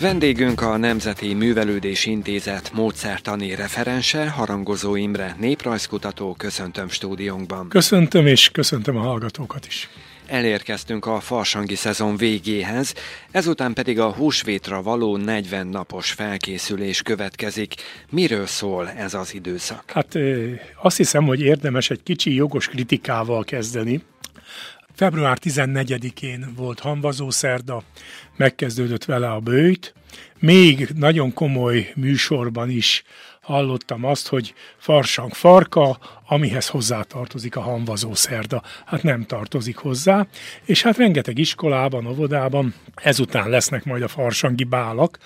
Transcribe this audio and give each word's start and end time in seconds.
Vendégünk 0.00 0.60
a 0.60 0.76
Nemzeti 0.76 1.34
Művelődési 1.34 2.10
Intézet 2.10 2.72
módszertani 2.72 3.54
referense, 3.54 4.30
Harangozó 4.30 4.96
Imre, 4.96 5.36
néprajzkutató, 5.38 6.34
köszöntöm 6.38 6.88
stúdiónkban. 6.88 7.68
Köszöntöm, 7.68 8.26
és 8.26 8.50
köszöntöm 8.50 8.96
a 8.96 9.00
hallgatókat 9.00 9.66
is. 9.66 9.88
Elérkeztünk 10.26 11.06
a 11.06 11.20
farsangi 11.20 11.74
szezon 11.74 12.16
végéhez, 12.16 12.94
ezután 13.30 13.72
pedig 13.72 13.98
a 13.98 14.12
húsvétra 14.12 14.82
való 14.82 15.16
40 15.16 15.66
napos 15.66 16.12
felkészülés 16.12 17.02
következik. 17.02 17.74
Miről 18.10 18.46
szól 18.46 18.90
ez 18.90 19.14
az 19.14 19.34
időszak? 19.34 19.90
Hát 19.90 20.14
azt 20.82 20.96
hiszem, 20.96 21.24
hogy 21.24 21.40
érdemes 21.40 21.90
egy 21.90 22.02
kicsi 22.02 22.34
jogos 22.34 22.68
kritikával 22.68 23.44
kezdeni. 23.44 24.02
Február 25.00 25.38
14-én 25.42 26.52
volt 26.56 26.82
szerda, 27.28 27.82
megkezdődött 28.36 29.04
vele 29.04 29.30
a 29.30 29.38
bőjt. 29.38 29.94
Még 30.38 30.88
nagyon 30.94 31.32
komoly 31.32 31.92
műsorban 31.94 32.70
is 32.70 33.02
hallottam 33.40 34.04
azt, 34.04 34.28
hogy 34.28 34.54
farsang 34.76 35.32
farka, 35.32 35.98
amihez 36.26 36.68
hozzátartozik 36.68 37.56
a 37.56 37.60
hanvazó 37.60 38.14
szerda. 38.14 38.62
Hát 38.86 39.02
nem 39.02 39.24
tartozik 39.26 39.76
hozzá, 39.76 40.26
és 40.64 40.82
hát 40.82 40.96
rengeteg 40.96 41.38
iskolában, 41.38 42.06
óvodában 42.06 42.74
ezután 42.94 43.48
lesznek 43.48 43.84
majd 43.84 44.02
a 44.02 44.08
farsangi 44.08 44.64
bálak, 44.64 45.18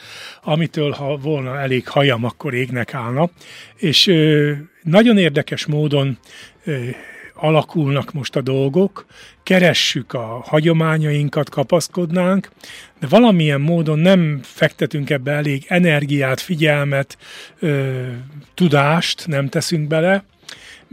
amitől 0.43 0.91
ha 0.91 1.17
volna 1.17 1.59
elég 1.59 1.89
hajam, 1.89 2.25
akkor 2.25 2.55
égnek 2.55 2.95
állna, 2.95 3.31
és 3.77 4.07
ö, 4.07 4.53
nagyon 4.83 5.19
érdekes 5.19 5.67
módon 5.67 6.19
ö, 6.65 6.89
alakulnak 7.35 8.13
most 8.13 8.37
a 8.37 8.41
dolgok, 8.41 9.07
keressük 9.43 10.13
a 10.13 10.41
hagyományainkat, 10.45 11.51
kapaszkodnánk, 11.51 12.51
de 13.01 13.07
valamilyen 13.07 13.61
módon 13.61 13.99
nem 13.99 14.41
fektetünk 14.43 15.11
ebbe 15.11 15.33
elég 15.33 15.65
energiát, 15.69 16.41
figyelmet, 16.41 17.19
ö, 17.59 18.03
tudást 18.55 19.27
nem 19.27 19.49
teszünk 19.49 19.89
bele, 19.89 20.25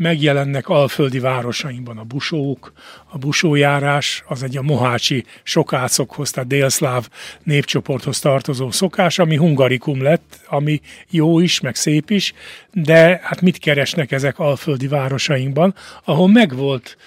megjelennek 0.02 0.70
alföldi 0.70 1.20
városainkban 1.20 1.98
a 1.98 2.04
busók, 2.04 2.72
a 3.10 3.18
busójárás, 3.18 4.24
az 4.28 4.44
egy 4.44 4.58
a 4.58 4.62
mohácsi 4.62 5.26
sokácokhoz, 5.44 6.32
tehát 6.32 6.50
délszláv 6.50 7.08
népcsoporthoz 7.44 8.20
tartozó 8.20 8.72
szokás, 8.72 9.20
ami 9.20 9.36
hungarikum 9.36 10.02
lett, 10.02 10.40
ami 10.48 10.82
jó 11.10 11.40
is, 11.40 11.60
meg 11.60 11.76
szép 11.76 12.10
is, 12.10 12.34
de 12.74 13.20
hát 13.24 13.42
mit 13.42 13.58
keresnek 13.58 14.12
ezek 14.12 14.40
alföldi 14.40 14.88
városainkban, 14.88 15.76
ahol 16.04 16.28
megvolt 16.28 16.98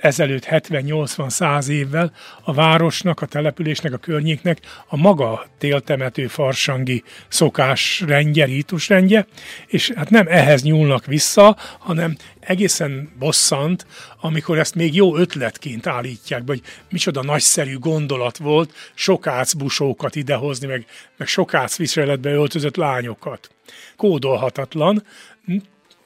ezelőtt 0.00 0.46
70-80-100 0.50 1.68
évvel 1.68 2.12
a 2.42 2.52
városnak, 2.52 3.20
a 3.20 3.26
településnek, 3.26 3.92
a 3.92 3.96
környéknek 3.96 4.60
a 4.86 4.96
maga 4.96 5.46
téltemető 5.58 6.26
farsangi 6.26 7.02
szokásrendje, 7.28 8.44
rítusrendje, 8.44 9.26
és 9.66 9.90
hát 9.90 10.10
nem 10.10 10.26
ehhez 10.28 10.62
nyúlnak 10.62 11.06
vissza, 11.06 11.56
hanem 11.78 12.16
egészen 12.40 13.12
bosszant, 13.18 13.86
amikor 14.20 14.58
ezt 14.58 14.74
még 14.74 14.94
jó 14.94 15.16
ötletként 15.16 15.86
állítják 15.86 16.42
hogy 16.46 16.62
micsoda 16.90 17.22
nagyszerű 17.22 17.78
gondolat 17.78 18.36
volt 18.36 18.72
sokácbusókat 18.94 20.14
idehozni, 20.14 20.66
meg, 20.66 20.86
meg 21.16 21.28
sokác 21.28 21.76
viseletbe 21.76 22.30
öltözött 22.30 22.76
lányokat. 22.76 23.50
Kódolhatatlan, 23.96 25.02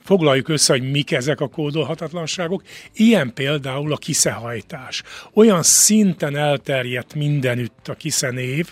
foglaljuk 0.05 0.49
össze, 0.49 0.73
hogy 0.73 0.91
mik 0.91 1.13
ezek 1.13 1.41
a 1.41 1.49
kódolhatatlanságok. 1.49 2.63
Ilyen 2.93 3.35
például 3.35 3.93
a 3.93 3.97
kiszehajtás. 3.97 5.03
Olyan 5.35 5.63
szinten 5.63 6.37
elterjedt 6.37 7.15
mindenütt 7.15 7.89
a 7.89 7.95
kiszenév, 7.95 8.69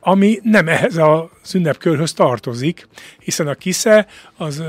ami 0.00 0.38
nem 0.42 0.68
ehhez 0.68 0.96
a 0.96 1.30
ünnepkörhöz 1.54 2.12
tartozik, 2.12 2.88
hiszen 3.18 3.46
a 3.48 3.54
kisze 3.54 4.06
az 4.36 4.62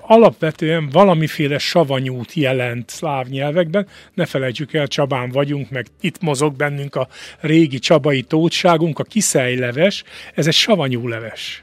alapvetően 0.00 0.88
valamiféle 0.88 1.58
savanyút 1.58 2.32
jelent 2.34 2.90
szláv 2.90 3.26
nyelvekben. 3.26 3.86
Ne 4.14 4.26
felejtsük 4.26 4.74
el, 4.74 4.86
Csabán 4.86 5.30
vagyunk, 5.30 5.70
meg 5.70 5.86
itt 6.00 6.20
mozog 6.20 6.56
bennünk 6.56 6.94
a 6.94 7.08
régi 7.40 7.78
csabai 7.78 8.22
tótságunk, 8.22 8.98
a 8.98 9.02
kiszejleves, 9.02 10.04
ez 10.34 10.46
egy 10.46 10.54
savanyú 10.54 11.08
leves. 11.08 11.62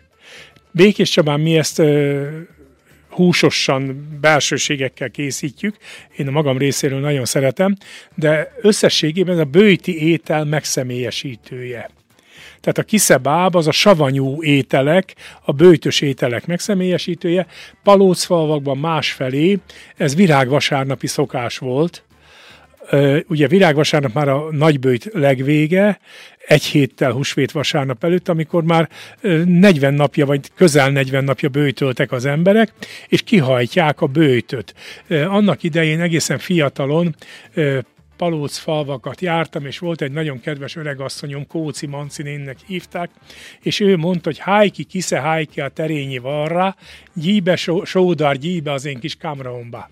Békés 0.71 1.09
Csabán 1.09 1.39
mi 1.39 1.57
ezt 1.57 1.81
húsosan, 3.15 4.09
belsőségekkel 4.21 5.09
készítjük. 5.09 5.77
Én 6.17 6.27
a 6.27 6.31
magam 6.31 6.57
részéről 6.57 6.99
nagyon 6.99 7.25
szeretem, 7.25 7.75
de 8.15 8.51
összességében 8.61 9.33
ez 9.33 9.39
a 9.39 9.45
bőti 9.45 10.07
étel 10.07 10.45
megszemélyesítője. 10.45 11.89
Tehát 12.65 12.77
a 12.77 12.83
kiszebáb 12.83 13.55
az 13.55 13.67
a 13.67 13.71
savanyú 13.71 14.43
ételek, 14.43 15.15
a 15.41 15.51
bőtös 15.51 16.01
ételek 16.01 16.45
megszemélyesítője. 16.45 17.47
Palócfalvakban 17.83 18.77
másfelé 18.77 19.59
ez 19.97 20.15
virágvasárnapi 20.15 21.07
szokás 21.07 21.57
volt, 21.57 22.03
ugye 23.27 23.47
virágvasárnap 23.47 24.13
már 24.13 24.27
a 24.27 24.47
nagybőjt 24.51 25.09
legvége, 25.13 25.99
egy 26.47 26.63
héttel 26.63 27.11
húsvét 27.11 27.51
vasárnap 27.51 28.03
előtt, 28.03 28.29
amikor 28.29 28.63
már 28.63 28.89
40 29.45 29.93
napja, 29.93 30.25
vagy 30.25 30.51
közel 30.55 30.89
40 30.89 31.23
napja 31.23 31.49
bőjtöltek 31.49 32.11
az 32.11 32.25
emberek, 32.25 32.73
és 33.07 33.21
kihajtják 33.21 34.01
a 34.01 34.05
bőjtöt. 34.05 34.73
Annak 35.09 35.63
idején 35.63 36.01
egészen 36.01 36.37
fiatalon 36.37 37.15
palóc 38.17 38.57
falvakat 38.57 39.21
jártam, 39.21 39.65
és 39.65 39.79
volt 39.79 40.01
egy 40.01 40.11
nagyon 40.11 40.39
kedves 40.39 40.75
öregasszonyom, 40.75 41.47
Kóci 41.47 41.85
Mancinénnek 41.85 42.57
hívták, 42.67 43.09
és 43.61 43.79
ő 43.79 43.97
mondta, 43.97 44.29
hogy 44.29 44.39
hájki, 44.39 44.83
kisze 44.83 45.21
hájki 45.21 45.61
a 45.61 45.67
terényi 45.67 46.17
varra, 46.17 46.75
gyíbe 47.13 47.55
sódar, 47.83 48.35
gyíbe 48.35 48.71
az 48.71 48.85
én 48.85 48.99
kis 48.99 49.15
kamraomba 49.15 49.89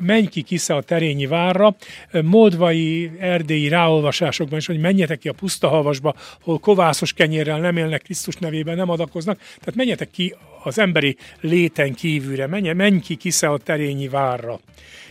menj 0.00 0.26
ki 0.26 0.42
kisze 0.42 0.74
a 0.74 0.82
terényi 0.82 1.26
várra, 1.26 1.76
moldvai, 2.22 3.10
erdélyi 3.18 3.68
ráolvasásokban 3.68 4.58
is, 4.58 4.66
hogy 4.66 4.80
menjetek 4.80 5.18
ki 5.18 5.28
a 5.28 5.32
pusztahavasba, 5.32 6.14
hol 6.42 6.58
kovászos 6.58 7.12
kenyérrel 7.12 7.60
nem 7.60 7.76
élnek, 7.76 8.02
Krisztus 8.02 8.36
nevében 8.36 8.76
nem 8.76 8.90
adakoznak, 8.90 9.38
tehát 9.38 9.74
menjetek 9.74 10.10
ki 10.10 10.34
az 10.62 10.78
emberi 10.78 11.16
léten 11.40 11.94
kívülre, 11.94 12.46
menj, 12.46 12.72
menj 12.72 13.00
ki 13.00 13.14
kisze 13.14 13.48
a 13.48 13.58
terényi 13.58 14.08
várra. 14.08 14.60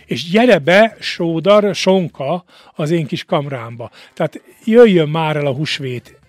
És 0.05 0.29
gyere 0.29 0.59
be, 0.59 0.95
sódar, 0.99 1.75
sonka 1.75 2.43
az 2.75 2.91
én 2.91 3.05
kis 3.05 3.23
kamrámba. 3.23 3.91
Tehát 4.13 4.41
jöjjön 4.65 5.09
már 5.09 5.35
el 5.35 5.45
a 5.45 5.53
húsvét, 5.53 6.19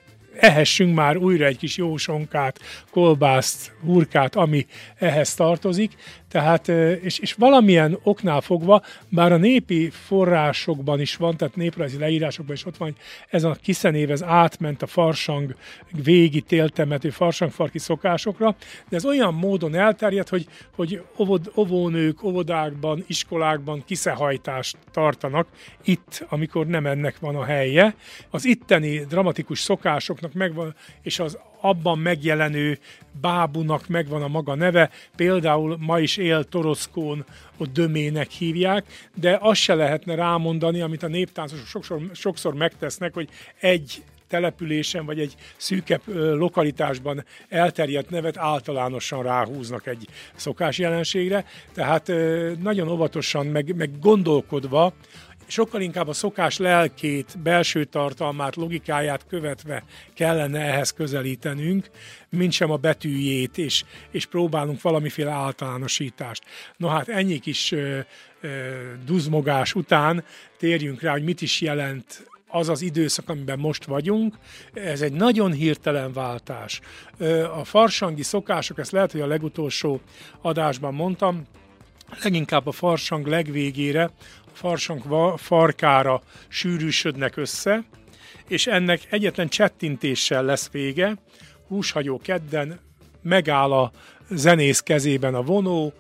ehessünk 0.41 0.94
már 0.94 1.16
újra 1.16 1.44
egy 1.44 1.56
kis 1.56 1.77
jó 1.77 1.97
sonkát, 1.97 2.59
kolbászt, 2.91 3.72
hurkát, 3.84 4.37
ami 4.37 4.66
ehhez 4.98 5.34
tartozik, 5.34 5.92
tehát, 6.30 6.68
és, 7.02 7.18
és 7.18 7.32
valamilyen 7.32 7.98
oknál 8.02 8.41
fogva, 8.41 8.82
bár 9.08 9.32
a 9.32 9.36
népi 9.36 9.91
forrásokban 9.91 11.00
is 11.00 11.16
van, 11.16 11.36
tehát 11.36 11.56
néprajzi 11.56 11.98
leírásokban 11.98 12.54
is 12.54 12.66
ott 12.66 12.76
van, 12.76 12.88
hogy 12.88 12.98
ez 13.30 13.44
a 13.44 13.56
kiszenév, 13.62 14.10
ez 14.10 14.22
átment 14.22 14.82
a 14.82 14.86
farsang 14.86 15.54
végi 16.04 16.41
téltemető 16.41 17.10
farsangfarki 17.10 17.78
szokásokra, 17.78 18.56
de 18.88 18.96
ez 18.96 19.04
olyan 19.04 19.34
módon 19.34 19.74
elterjedt, 19.74 20.28
hogy, 20.28 20.46
hogy 20.74 21.02
ovod, 21.16 21.50
ovónők, 21.54 22.22
óvodákban, 22.22 23.04
iskolákban 23.06 23.84
kiszehajtást 23.86 24.76
tartanak 24.91 25.48
itt, 25.84 26.26
amikor 26.28 26.66
nem 26.66 26.86
ennek 26.86 27.18
van 27.18 27.36
a 27.36 27.44
helye. 27.44 27.94
Az 28.30 28.44
itteni 28.44 28.98
dramatikus 28.98 29.60
szokásoknak 29.60 30.32
megvan, 30.32 30.74
és 31.02 31.18
az 31.18 31.38
abban 31.60 31.98
megjelenő 31.98 32.78
bábunak 33.21 33.88
megvan 33.88 34.22
a 34.22 34.28
maga 34.28 34.54
neve, 34.54 34.91
például 35.16 35.76
ma 35.81 35.98
is 35.98 36.16
él 36.16 36.44
Toroszkón, 36.44 37.24
ott 37.57 37.72
Dömének 37.72 38.30
hívják, 38.30 38.84
de 39.15 39.39
azt 39.41 39.60
se 39.60 39.74
lehetne 39.74 40.15
rámondani, 40.15 40.80
amit 40.80 41.03
a 41.03 41.09
néptáncosok 41.09 41.66
sokszor, 41.66 42.01
sokszor 42.12 42.54
megtesznek, 42.54 43.15
hogy 43.15 43.28
egy 43.60 44.03
településen 44.30 45.04
vagy 45.04 45.21
egy 45.21 45.34
szűkebb 45.57 46.01
lokalitásban 46.15 47.24
elterjedt 47.48 48.10
nevet 48.10 48.36
általánosan 48.36 49.22
ráhúznak 49.22 49.86
egy 49.86 50.07
szokás 50.34 50.78
jelenségre, 50.78 51.45
tehát 51.74 52.12
nagyon 52.62 52.89
óvatosan, 52.89 53.47
meg, 53.47 53.77
meg 53.77 53.98
gondolkodva 54.01 54.92
sokkal 55.50 55.80
inkább 55.80 56.08
a 56.08 56.12
szokás 56.12 56.58
lelkét, 56.58 57.38
belső 57.42 57.84
tartalmát, 57.84 58.56
logikáját 58.56 59.26
követve 59.26 59.84
kellene 60.14 60.60
ehhez 60.60 60.91
közelítenünk, 60.91 61.91
mint 62.28 62.52
sem 62.52 62.70
a 62.70 62.76
betűjét, 62.76 63.58
és, 63.58 63.84
és 64.10 64.26
próbálunk 64.26 64.82
valamiféle 64.82 65.30
általánosítást. 65.30 66.42
No 66.76 66.88
hát 66.88 67.08
ennyi 67.08 67.38
kis 67.38 67.72
ö, 67.72 67.98
ö, 68.41 68.48
duzmogás 69.04 69.74
után 69.74 70.24
térjünk 70.58 71.00
rá, 71.00 71.12
hogy 71.12 71.24
mit 71.24 71.41
is 71.41 71.60
jelent 71.60 72.28
az 72.48 72.68
az 72.68 72.82
időszak, 72.82 73.28
amiben 73.28 73.58
most 73.58 73.84
vagyunk, 73.84 74.34
ez 74.72 75.00
egy 75.00 75.12
nagyon 75.12 75.52
hirtelen 75.52 76.12
váltás. 76.12 76.80
A 77.54 77.64
farsangi 77.64 78.22
szokások, 78.22 78.78
ezt 78.78 78.92
lehet, 78.92 79.12
hogy 79.12 79.20
a 79.20 79.26
legutolsó 79.26 80.00
adásban 80.41 80.94
mondtam, 80.94 81.47
leginkább 82.22 82.66
a 82.66 82.72
farsang 82.72 83.26
legvégére 83.26 84.10
farsang 84.52 85.38
farkára 85.38 86.22
sűrűsödnek 86.48 87.36
össze, 87.36 87.84
és 88.48 88.66
ennek 88.66 89.00
egyetlen 89.10 89.48
csettintéssel 89.48 90.44
lesz 90.44 90.70
vége, 90.70 91.16
húshagyó 91.68 92.18
kedden 92.18 92.80
megáll 93.22 93.72
a 93.72 93.92
zenész 94.30 94.80
kezében 94.80 95.34
a 95.34 95.42
vonó, 95.42 95.92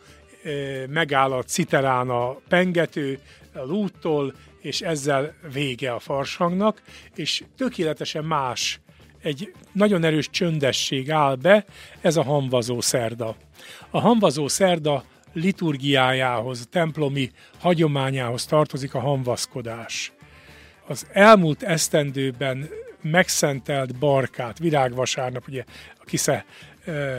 megáll 0.88 1.32
a 1.32 1.42
citerán 1.42 2.10
a 2.10 2.32
pengető, 2.48 3.18
a 3.54 3.62
lúttól, 3.62 4.34
és 4.60 4.80
ezzel 4.80 5.34
vége 5.52 5.92
a 5.92 5.98
farsangnak, 5.98 6.82
és 7.14 7.44
tökéletesen 7.56 8.24
más, 8.24 8.80
egy 9.22 9.52
nagyon 9.72 10.04
erős 10.04 10.30
csöndesség 10.30 11.10
áll 11.10 11.34
be, 11.34 11.64
ez 12.00 12.16
a 12.16 12.22
hamvazó 12.22 12.80
szerda. 12.80 13.36
A 13.90 14.00
hamvazó 14.00 14.48
szerda 14.48 15.04
liturgiájához, 15.32 16.66
templomi 16.70 17.30
hagyományához 17.58 18.44
tartozik 18.44 18.94
a 18.94 19.00
hamvaszkodás. 19.00 20.12
Az 20.86 21.06
elmúlt 21.12 21.62
esztendőben 21.62 22.68
megszentelt 23.02 23.98
barkát, 23.98 24.58
virágvasárnap, 24.58 25.48
ugye 25.48 25.64
a 25.98 26.04
kisze 26.04 26.44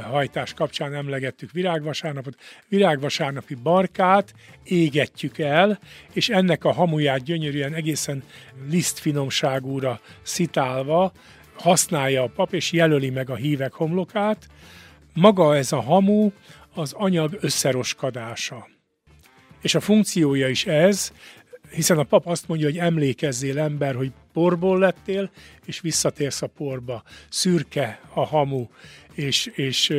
hajtás 0.09 0.53
kapcsán 0.53 0.93
emlegettük 0.93 1.51
virágvasárnapot, 1.51 2.35
virágvasárnapi 2.67 3.55
barkát 3.55 4.33
égetjük 4.63 5.37
el, 5.37 5.79
és 6.13 6.29
ennek 6.29 6.63
a 6.65 6.71
hamuját 6.71 7.23
gyönyörűen 7.23 7.73
egészen 7.73 8.23
lisztfinomságúra 8.69 9.99
szitálva 10.21 11.11
használja 11.55 12.23
a 12.23 12.31
pap, 12.35 12.53
és 12.53 12.71
jelöli 12.71 13.09
meg 13.09 13.29
a 13.29 13.35
hívek 13.35 13.73
homlokát. 13.73 14.47
Maga 15.13 15.55
ez 15.55 15.71
a 15.71 15.81
hamu 15.81 16.31
az 16.73 16.93
anyag 16.93 17.37
összeroskadása. 17.39 18.67
És 19.61 19.75
a 19.75 19.79
funkciója 19.79 20.47
is 20.47 20.65
ez, 20.65 21.11
hiszen 21.71 21.97
a 21.97 22.03
pap 22.03 22.27
azt 22.27 22.47
mondja, 22.47 22.67
hogy 22.67 22.77
emlékezzél 22.77 23.59
ember, 23.59 23.95
hogy 23.95 24.11
porból 24.33 24.79
lettél, 24.79 25.31
és 25.65 25.79
visszatérsz 25.79 26.41
a 26.41 26.47
porba. 26.47 27.03
Szürke 27.29 27.99
a 28.13 28.25
hamu, 28.25 28.67
és, 29.13 29.45
és 29.45 29.93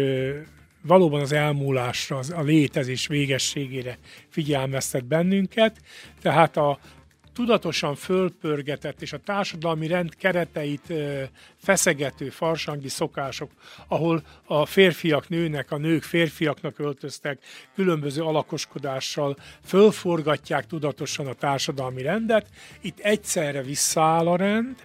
valóban 0.82 1.20
az 1.20 1.32
elmúlásra, 1.32 2.16
az, 2.16 2.30
a 2.30 2.42
létezés 2.42 3.06
végességére 3.06 3.98
figyelmeztet 4.28 5.04
bennünket, 5.04 5.76
tehát 6.20 6.56
a 6.56 6.78
tudatosan 7.32 7.94
fölpörgetett 7.94 9.02
és 9.02 9.12
a 9.12 9.18
társadalmi 9.18 9.86
rend 9.86 10.16
kereteit 10.16 10.92
feszegető 11.56 12.28
farsangi 12.28 12.88
szokások, 12.88 13.50
ahol 13.88 14.22
a 14.44 14.66
férfiak 14.66 15.28
nőnek, 15.28 15.70
a 15.70 15.76
nők 15.76 16.02
férfiaknak 16.02 16.78
öltöztek, 16.78 17.38
különböző 17.74 18.22
alakoskodással 18.22 19.36
fölforgatják 19.64 20.66
tudatosan 20.66 21.26
a 21.26 21.34
társadalmi 21.34 22.02
rendet, 22.02 22.48
itt 22.80 22.98
egyszerre 22.98 23.62
visszaáll 23.62 24.26
a 24.26 24.36
rend, 24.36 24.76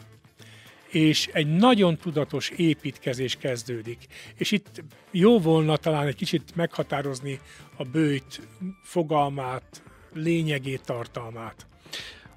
és 0.87 1.29
egy 1.33 1.47
nagyon 1.47 1.97
tudatos 1.97 2.49
építkezés 2.49 3.35
kezdődik. 3.35 4.05
És 4.35 4.51
itt 4.51 4.83
jó 5.11 5.39
volna 5.39 5.77
talán 5.77 6.07
egy 6.07 6.15
kicsit 6.15 6.55
meghatározni 6.55 7.39
a 7.77 7.83
bőjt 7.83 8.41
fogalmát, 8.83 9.83
lényegét, 10.13 10.85
tartalmát 10.85 11.67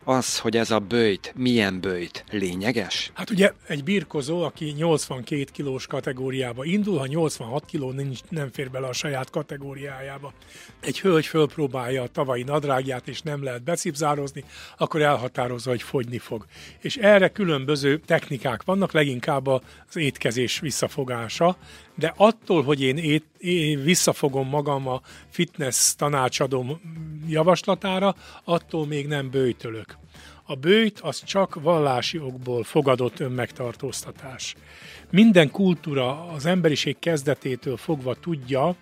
az, 0.05 0.39
hogy 0.39 0.57
ez 0.57 0.71
a 0.71 0.79
bőjt, 0.79 1.33
milyen 1.37 1.81
bőjt, 1.81 2.25
lényeges? 2.31 3.11
Hát 3.15 3.31
ugye 3.31 3.53
egy 3.67 3.85
birkozó, 3.85 4.43
aki 4.43 4.75
82 4.77 5.45
kilós 5.53 5.87
kategóriába 5.87 6.65
indul, 6.65 6.99
ha 6.99 7.07
86 7.07 7.65
kiló 7.65 7.91
nincs, 7.91 8.21
nem 8.29 8.51
fér 8.53 8.71
bele 8.71 8.87
a 8.87 8.93
saját 8.93 9.31
kategóriájába. 9.31 10.33
Egy 10.81 11.01
hölgy 11.01 11.27
fölpróbálja 11.27 12.03
a 12.03 12.09
tavalyi 12.09 12.43
nadrágját, 12.43 13.09
és 13.09 13.23
nem 13.23 13.43
lehet 13.43 13.63
becipzározni, 13.63 14.45
akkor 14.79 15.03
elhatározza, 15.03 15.71
hogy 15.71 15.83
fogyni 15.83 16.19
fog. 16.19 16.47
És 16.81 16.97
erre 16.97 17.29
különböző 17.29 17.99
technikák 17.99 18.63
vannak, 18.63 18.93
leginkább 18.93 19.47
az 19.47 19.63
étkezés 19.97 20.61
visszafogása, 20.61 21.57
de 21.95 22.13
attól, 22.17 22.63
hogy 22.63 22.83
én, 22.83 22.97
ét, 22.97 23.25
én 23.41 23.83
visszafogom 23.83 24.49
magam 24.49 24.89
a 24.89 25.01
fitness 25.29 25.95
tanácsadom 25.95 26.81
javaslatára, 27.29 28.15
attól 28.45 28.87
még 28.87 29.07
nem 29.07 29.31
bőjtölök. 29.31 29.99
A 30.45 30.55
bőjt 30.55 31.01
az 31.01 31.25
csak 31.25 31.63
vallási 31.63 32.19
okból 32.19 32.63
fogadott 32.63 33.21
önmegtartóztatás. 33.21 34.55
Minden 35.11 35.51
kultúra 35.51 36.29
az 36.29 36.47
emberiség 36.47 36.99
kezdetétől 36.99 37.77
fogva 37.77 38.15
tudja, 38.15 38.77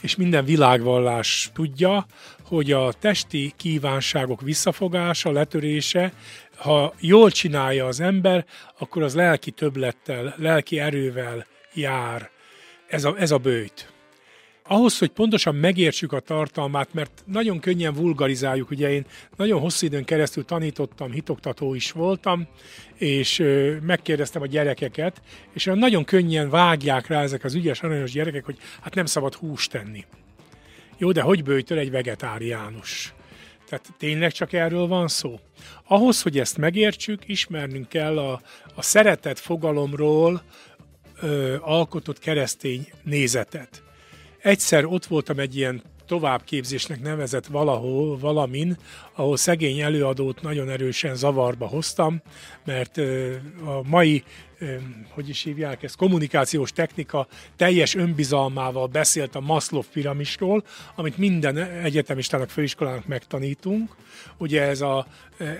és 0.00 0.16
minden 0.16 0.44
világvallás 0.44 1.50
tudja, 1.54 2.06
hogy 2.44 2.72
a 2.72 2.92
testi 2.92 3.52
kívánságok 3.56 4.40
visszafogása, 4.40 5.32
letörése, 5.32 6.12
ha 6.56 6.94
jól 7.00 7.30
csinálja 7.30 7.86
az 7.86 8.00
ember, 8.00 8.44
akkor 8.78 9.02
az 9.02 9.14
lelki 9.14 9.50
töblettel, 9.50 10.34
lelki 10.36 10.78
erővel 10.78 11.46
jár. 11.74 12.30
Ez 12.90 13.04
a, 13.04 13.14
ez 13.18 13.30
a 13.30 13.38
bőjt 13.38 13.92
ahhoz, 14.70 14.98
hogy 14.98 15.08
pontosan 15.08 15.54
megértsük 15.54 16.12
a 16.12 16.20
tartalmát, 16.20 16.94
mert 16.94 17.22
nagyon 17.26 17.60
könnyen 17.60 17.94
vulgarizáljuk, 17.94 18.70
ugye 18.70 18.90
én 18.90 19.06
nagyon 19.36 19.60
hosszú 19.60 19.86
időn 19.86 20.04
keresztül 20.04 20.44
tanítottam, 20.44 21.10
hitoktató 21.10 21.74
is 21.74 21.92
voltam, 21.92 22.46
és 22.94 23.44
megkérdeztem 23.82 24.42
a 24.42 24.46
gyerekeket, 24.46 25.22
és 25.52 25.64
nagyon 25.74 26.04
könnyen 26.04 26.50
vágják 26.50 27.06
rá 27.06 27.22
ezek 27.22 27.44
az 27.44 27.54
ügyes, 27.54 27.80
aranyos 27.80 28.12
gyerekek, 28.12 28.44
hogy 28.44 28.58
hát 28.80 28.94
nem 28.94 29.06
szabad 29.06 29.34
húst 29.34 29.70
tenni. 29.70 30.04
Jó, 30.98 31.12
de 31.12 31.20
hogy 31.20 31.42
bőjtől 31.42 31.78
egy 31.78 31.90
vegetáriánus? 31.90 33.14
Tehát 33.68 33.92
tényleg 33.98 34.32
csak 34.32 34.52
erről 34.52 34.86
van 34.86 35.08
szó? 35.08 35.40
Ahhoz, 35.84 36.22
hogy 36.22 36.38
ezt 36.38 36.56
megértsük, 36.56 37.22
ismernünk 37.26 37.88
kell 37.88 38.18
a, 38.18 38.40
a 38.74 38.82
szeretet 38.82 39.38
fogalomról 39.38 40.42
ö, 41.20 41.56
alkotott 41.60 42.18
keresztény 42.18 42.88
nézetet. 43.02 43.82
Egyszer 44.38 44.84
ott 44.84 45.06
voltam 45.06 45.38
egy 45.38 45.56
ilyen 45.56 45.82
továbbképzésnek 46.06 47.00
nevezett 47.02 47.46
valahol, 47.46 48.18
valamin, 48.18 48.76
ahol 49.20 49.36
szegény 49.36 49.80
előadót 49.80 50.42
nagyon 50.42 50.68
erősen 50.68 51.14
zavarba 51.14 51.66
hoztam, 51.66 52.22
mert 52.64 52.98
a 53.64 53.82
mai 53.84 54.24
hogy 55.08 55.28
is 55.28 55.42
hívják 55.42 55.82
ezt, 55.82 55.96
kommunikációs 55.96 56.72
technika 56.72 57.26
teljes 57.56 57.94
önbizalmával 57.94 58.86
beszélt 58.86 59.34
a 59.34 59.40
Maslow 59.40 59.82
piramisról, 59.92 60.64
amit 60.94 61.18
minden 61.18 61.56
egyetemistának, 61.58 62.50
főiskolának 62.50 63.06
megtanítunk. 63.06 63.96
Ugye 64.36 64.62
ez 64.62 64.80
a 64.80 65.06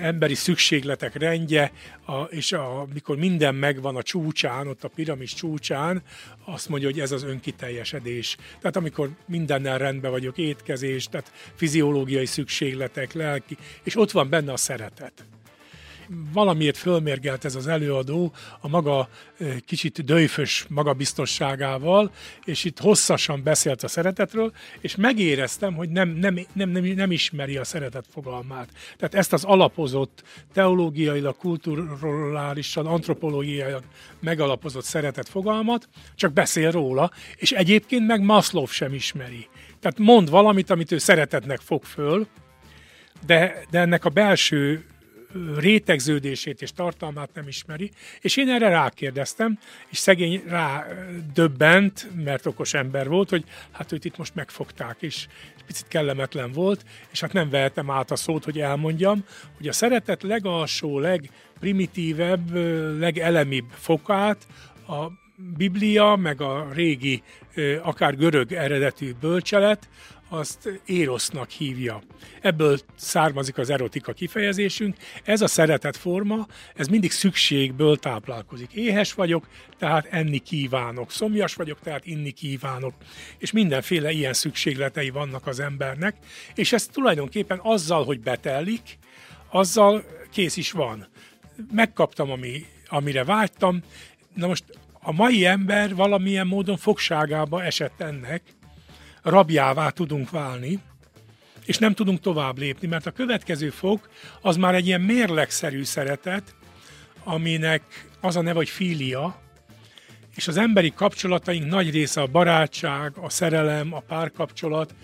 emberi 0.00 0.34
szükségletek 0.34 1.14
rendje, 1.14 1.72
a, 2.06 2.20
és 2.20 2.52
a, 2.52 2.86
mikor 2.92 3.16
minden 3.16 3.54
megvan 3.54 3.96
a 3.96 4.02
csúcsán, 4.02 4.66
ott 4.68 4.84
a 4.84 4.88
piramis 4.88 5.34
csúcsán, 5.34 6.02
azt 6.44 6.68
mondja, 6.68 6.88
hogy 6.88 7.00
ez 7.00 7.12
az 7.12 7.22
önkiteljesedés. 7.22 8.36
Tehát 8.60 8.76
amikor 8.76 9.10
mindennel 9.26 9.78
rendben 9.78 10.10
vagyok, 10.10 10.38
étkezés, 10.38 11.06
tehát 11.06 11.32
fiziológiai 11.54 12.26
szükségletek, 12.26 13.12
lelki, 13.12 13.49
és 13.82 13.96
ott 13.96 14.10
van 14.10 14.28
benne 14.28 14.52
a 14.52 14.56
szeretet 14.56 15.24
valamiért 16.32 16.76
fölmérgelt 16.76 17.44
ez 17.44 17.54
az 17.54 17.66
előadó 17.66 18.32
a 18.60 18.68
maga 18.68 19.08
kicsit 19.64 20.04
döjfös 20.04 20.66
magabiztosságával, 20.68 22.10
és 22.44 22.64
itt 22.64 22.78
hosszasan 22.78 23.42
beszélt 23.42 23.82
a 23.82 23.88
szeretetről, 23.88 24.52
és 24.80 24.96
megéreztem, 24.96 25.74
hogy 25.74 25.88
nem, 25.90 26.08
nem, 26.08 26.34
nem, 26.52 26.70
nem, 26.70 26.84
nem 26.84 27.12
ismeri 27.12 27.56
a 27.56 27.64
szeretet 27.64 28.04
fogalmát. 28.12 28.68
Tehát 28.96 29.14
ezt 29.14 29.32
az 29.32 29.44
alapozott, 29.44 30.22
teológiailag, 30.52 31.36
kulturálisan, 31.36 32.86
antropológiailag 32.86 33.82
megalapozott 34.20 34.84
szeretet 34.84 35.28
fogalmat, 35.28 35.88
csak 36.14 36.32
beszél 36.32 36.70
róla, 36.70 37.10
és 37.36 37.52
egyébként 37.52 38.06
meg 38.06 38.22
Maslow 38.22 38.66
sem 38.66 38.94
ismeri. 38.94 39.48
Tehát 39.80 39.98
mond 39.98 40.30
valamit, 40.30 40.70
amit 40.70 40.92
ő 40.92 40.98
szeretetnek 40.98 41.60
fog 41.60 41.84
föl, 41.84 42.26
de, 43.26 43.64
de 43.70 43.78
ennek 43.78 44.04
a 44.04 44.08
belső 44.08 44.84
rétegződését 45.56 46.62
és 46.62 46.72
tartalmát 46.72 47.30
nem 47.34 47.48
ismeri, 47.48 47.90
és 48.20 48.36
én 48.36 48.48
erre 48.48 48.68
rákérdeztem, 48.68 49.58
és 49.88 49.98
szegény 49.98 50.42
rá 50.46 50.86
döbbent, 51.34 52.08
mert 52.24 52.46
okos 52.46 52.74
ember 52.74 53.08
volt, 53.08 53.30
hogy 53.30 53.44
hát 53.70 53.92
őt 53.92 54.04
itt 54.04 54.16
most 54.16 54.34
megfogták, 54.34 54.96
és 55.00 55.26
picit 55.66 55.88
kellemetlen 55.88 56.52
volt, 56.52 56.84
és 57.10 57.20
hát 57.20 57.32
nem 57.32 57.50
vehetem 57.50 57.90
át 57.90 58.10
a 58.10 58.16
szót, 58.16 58.44
hogy 58.44 58.60
elmondjam, 58.60 59.24
hogy 59.56 59.68
a 59.68 59.72
szeretet 59.72 60.22
legalsó, 60.22 60.98
legprimitívebb, 60.98 62.54
legelemibb 62.98 63.66
fokát 63.70 64.46
a 64.88 65.06
Biblia, 65.56 66.16
meg 66.16 66.40
a 66.40 66.68
régi, 66.72 67.22
akár 67.82 68.16
görög 68.16 68.52
eredetű 68.52 69.12
bölcselet, 69.20 69.88
azt 70.32 70.80
érosznak 70.86 71.50
hívja. 71.50 72.02
Ebből 72.40 72.78
származik 72.96 73.58
az 73.58 73.70
erotika 73.70 74.12
kifejezésünk. 74.12 74.96
Ez 75.24 75.40
a 75.40 75.46
szeretet 75.46 75.96
forma, 75.96 76.46
ez 76.74 76.86
mindig 76.86 77.10
szükségből 77.10 77.96
táplálkozik. 77.96 78.72
Éhes 78.72 79.14
vagyok, 79.14 79.48
tehát 79.78 80.06
enni 80.10 80.38
kívánok. 80.38 81.10
Szomjas 81.10 81.54
vagyok, 81.54 81.80
tehát 81.80 82.06
inni 82.06 82.30
kívánok. 82.30 82.94
És 83.38 83.50
mindenféle 83.50 84.10
ilyen 84.10 84.32
szükségletei 84.32 85.10
vannak 85.10 85.46
az 85.46 85.60
embernek, 85.60 86.16
és 86.54 86.72
ez 86.72 86.86
tulajdonképpen 86.86 87.60
azzal, 87.62 88.04
hogy 88.04 88.20
betelik, 88.20 88.98
azzal 89.50 90.04
kész 90.30 90.56
is 90.56 90.72
van. 90.72 91.06
Megkaptam, 91.72 92.30
ami 92.30 92.66
amire 92.90 93.24
vágytam. 93.24 93.80
Na 94.34 94.46
most 94.46 94.64
a 95.00 95.12
mai 95.12 95.46
ember 95.46 95.94
valamilyen 95.94 96.46
módon 96.46 96.76
fogságába 96.76 97.64
esett 97.64 98.00
ennek, 98.00 98.42
rabjává 99.22 99.90
tudunk 99.90 100.30
válni, 100.30 100.78
és 101.64 101.78
nem 101.78 101.94
tudunk 101.94 102.20
tovább 102.20 102.58
lépni, 102.58 102.88
mert 102.88 103.06
a 103.06 103.10
következő 103.10 103.70
fok 103.70 104.08
az 104.40 104.56
már 104.56 104.74
egy 104.74 104.86
ilyen 104.86 105.00
mérlegszerű 105.00 105.84
szeretet, 105.84 106.54
aminek 107.24 108.08
az 108.20 108.36
a 108.36 108.40
neve, 108.40 108.56
hogy 108.56 108.68
filia, 108.68 109.40
és 110.34 110.48
az 110.48 110.56
emberi 110.56 110.92
kapcsolataink 110.94 111.66
nagy 111.66 111.90
része 111.90 112.20
a 112.20 112.26
barátság, 112.26 113.12
a 113.16 113.30
szerelem, 113.30 113.94
a 113.94 114.00
párkapcsolat, 114.00 114.94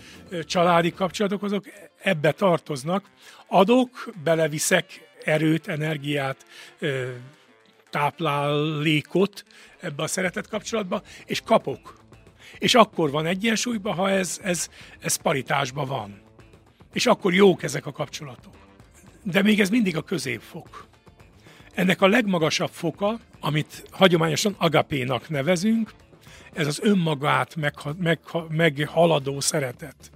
családi 0.43 0.91
kapcsolatok, 0.91 1.43
azok 1.43 1.65
ebbe 2.01 2.31
tartoznak. 2.31 3.09
Adok, 3.47 4.13
beleviszek 4.23 4.85
erőt, 5.23 5.67
energiát, 5.67 6.45
táplálékot 7.89 9.45
ebbe 9.79 10.03
a 10.03 10.07
szeretet 10.07 10.47
kapcsolatba, 10.47 11.01
és 11.25 11.41
kapok. 11.41 11.96
És 12.57 12.75
akkor 12.75 13.11
van 13.11 13.25
egyensúlyban, 13.25 13.93
ha 13.93 14.09
ez, 14.09 14.39
ez, 14.43 14.69
ez 14.99 15.15
paritásban 15.15 15.87
van. 15.87 16.21
És 16.93 17.05
akkor 17.05 17.33
jók 17.33 17.63
ezek 17.63 17.85
a 17.85 17.91
kapcsolatok. 17.91 18.53
De 19.23 19.41
még 19.41 19.59
ez 19.59 19.69
mindig 19.69 19.97
a 19.97 20.01
középfok. 20.01 20.87
Ennek 21.73 22.01
a 22.01 22.07
legmagasabb 22.07 22.71
foka, 22.71 23.19
amit 23.39 23.83
hagyományosan 23.91 24.55
agapénak 24.57 25.29
nevezünk, 25.29 25.93
ez 26.53 26.67
az 26.67 26.79
önmagát 26.81 27.55
megha, 27.55 27.95
megha, 27.99 28.47
meghaladó 28.49 29.39
szeretet. 29.39 30.11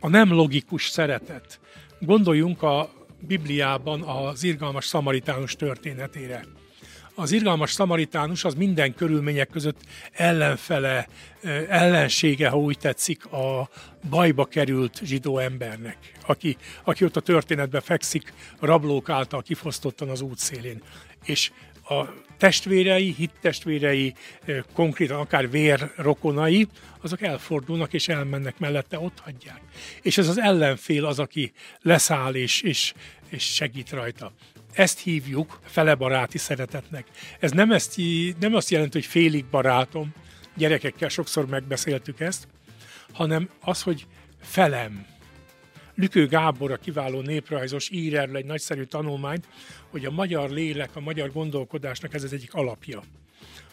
A 0.00 0.08
nem 0.08 0.32
logikus 0.32 0.88
szeretet. 0.88 1.60
Gondoljunk 2.00 2.62
a 2.62 2.90
Bibliában 3.20 4.02
az 4.02 4.42
irgalmas 4.42 4.84
szamaritánus 4.84 5.56
történetére 5.56 6.44
az 7.18 7.32
irgalmas 7.32 7.72
szamaritánus 7.72 8.44
az 8.44 8.54
minden 8.54 8.94
körülmények 8.94 9.48
között 9.48 9.80
ellenfele, 10.12 11.08
ellensége, 11.68 12.48
ha 12.48 12.58
úgy 12.58 12.78
tetszik, 12.78 13.26
a 13.26 13.68
bajba 14.10 14.44
került 14.44 15.00
zsidó 15.04 15.38
embernek, 15.38 15.96
aki, 16.26 16.56
aki 16.84 17.04
ott 17.04 17.16
a 17.16 17.20
történetben 17.20 17.80
fekszik, 17.80 18.32
rablók 18.60 19.08
által 19.08 19.42
kifosztottan 19.42 20.08
az 20.08 20.20
útszélén. 20.20 20.82
És 21.24 21.50
a 21.88 22.04
testvérei, 22.38 23.14
hittestvérei, 23.16 24.14
konkrétan 24.72 25.20
akár 25.20 25.50
vérrokonai, 25.50 26.68
azok 27.00 27.22
elfordulnak 27.22 27.92
és 27.92 28.08
elmennek 28.08 28.58
mellette, 28.58 28.98
ott 28.98 29.18
hagyják. 29.20 29.60
És 30.02 30.18
ez 30.18 30.28
az 30.28 30.38
ellenfél 30.38 31.04
az, 31.04 31.18
aki 31.18 31.52
leszáll 31.80 32.34
és, 32.34 32.62
és, 32.62 32.92
és 33.28 33.42
segít 33.54 33.90
rajta. 33.90 34.32
Ezt 34.76 34.98
hívjuk 34.98 35.60
felebaráti 35.64 36.38
szeretetnek. 36.38 37.06
Ez 37.40 37.50
nem, 37.50 37.72
ezt, 37.72 37.96
nem 38.38 38.54
azt 38.54 38.70
jelenti, 38.70 38.98
hogy 38.98 39.06
félig 39.06 39.44
barátom, 39.44 40.14
gyerekekkel 40.56 41.08
sokszor 41.08 41.46
megbeszéltük 41.46 42.20
ezt, 42.20 42.48
hanem 43.12 43.50
az, 43.60 43.82
hogy 43.82 44.06
felem. 44.40 45.06
Lükő 45.94 46.26
Gábor, 46.26 46.72
a 46.72 46.76
kiváló 46.76 47.20
néprajzos 47.20 47.90
ír 47.90 48.16
erről 48.16 48.36
egy 48.36 48.44
nagyszerű 48.44 48.82
tanulmányt, 48.82 49.48
hogy 49.90 50.04
a 50.04 50.10
magyar 50.10 50.50
lélek, 50.50 50.96
a 50.96 51.00
magyar 51.00 51.32
gondolkodásnak 51.32 52.14
ez 52.14 52.24
az 52.24 52.32
egyik 52.32 52.54
alapja. 52.54 53.02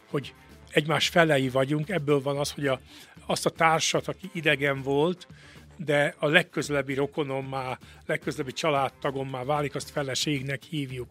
Hogy 0.10 0.34
egymás 0.70 1.08
felei 1.08 1.50
vagyunk, 1.50 1.90
ebből 1.90 2.22
van 2.22 2.38
az, 2.38 2.52
hogy 2.52 2.68
a, 2.68 2.80
azt 3.26 3.46
a 3.46 3.50
társat, 3.50 4.08
aki 4.08 4.30
idegen 4.34 4.82
volt, 4.82 5.28
de 5.78 6.16
a 6.18 6.28
legközelebbi 6.28 6.94
rokonommá, 6.94 7.78
legközelebbi 8.06 8.52
családtagommá 8.52 9.44
válik, 9.44 9.76
azt 9.76 9.90
feleségnek 9.90 10.64
hívjuk. 10.64 11.10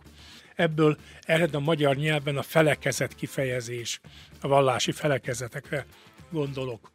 Ebből 0.54 0.96
ered 1.20 1.54
a 1.54 1.60
magyar 1.60 1.96
nyelven 1.96 2.36
a 2.36 2.42
felekezet 2.42 3.14
kifejezés, 3.14 4.00
a 4.40 4.48
vallási 4.48 4.92
felekezetekre 4.92 5.86
gondolok. 6.30 6.90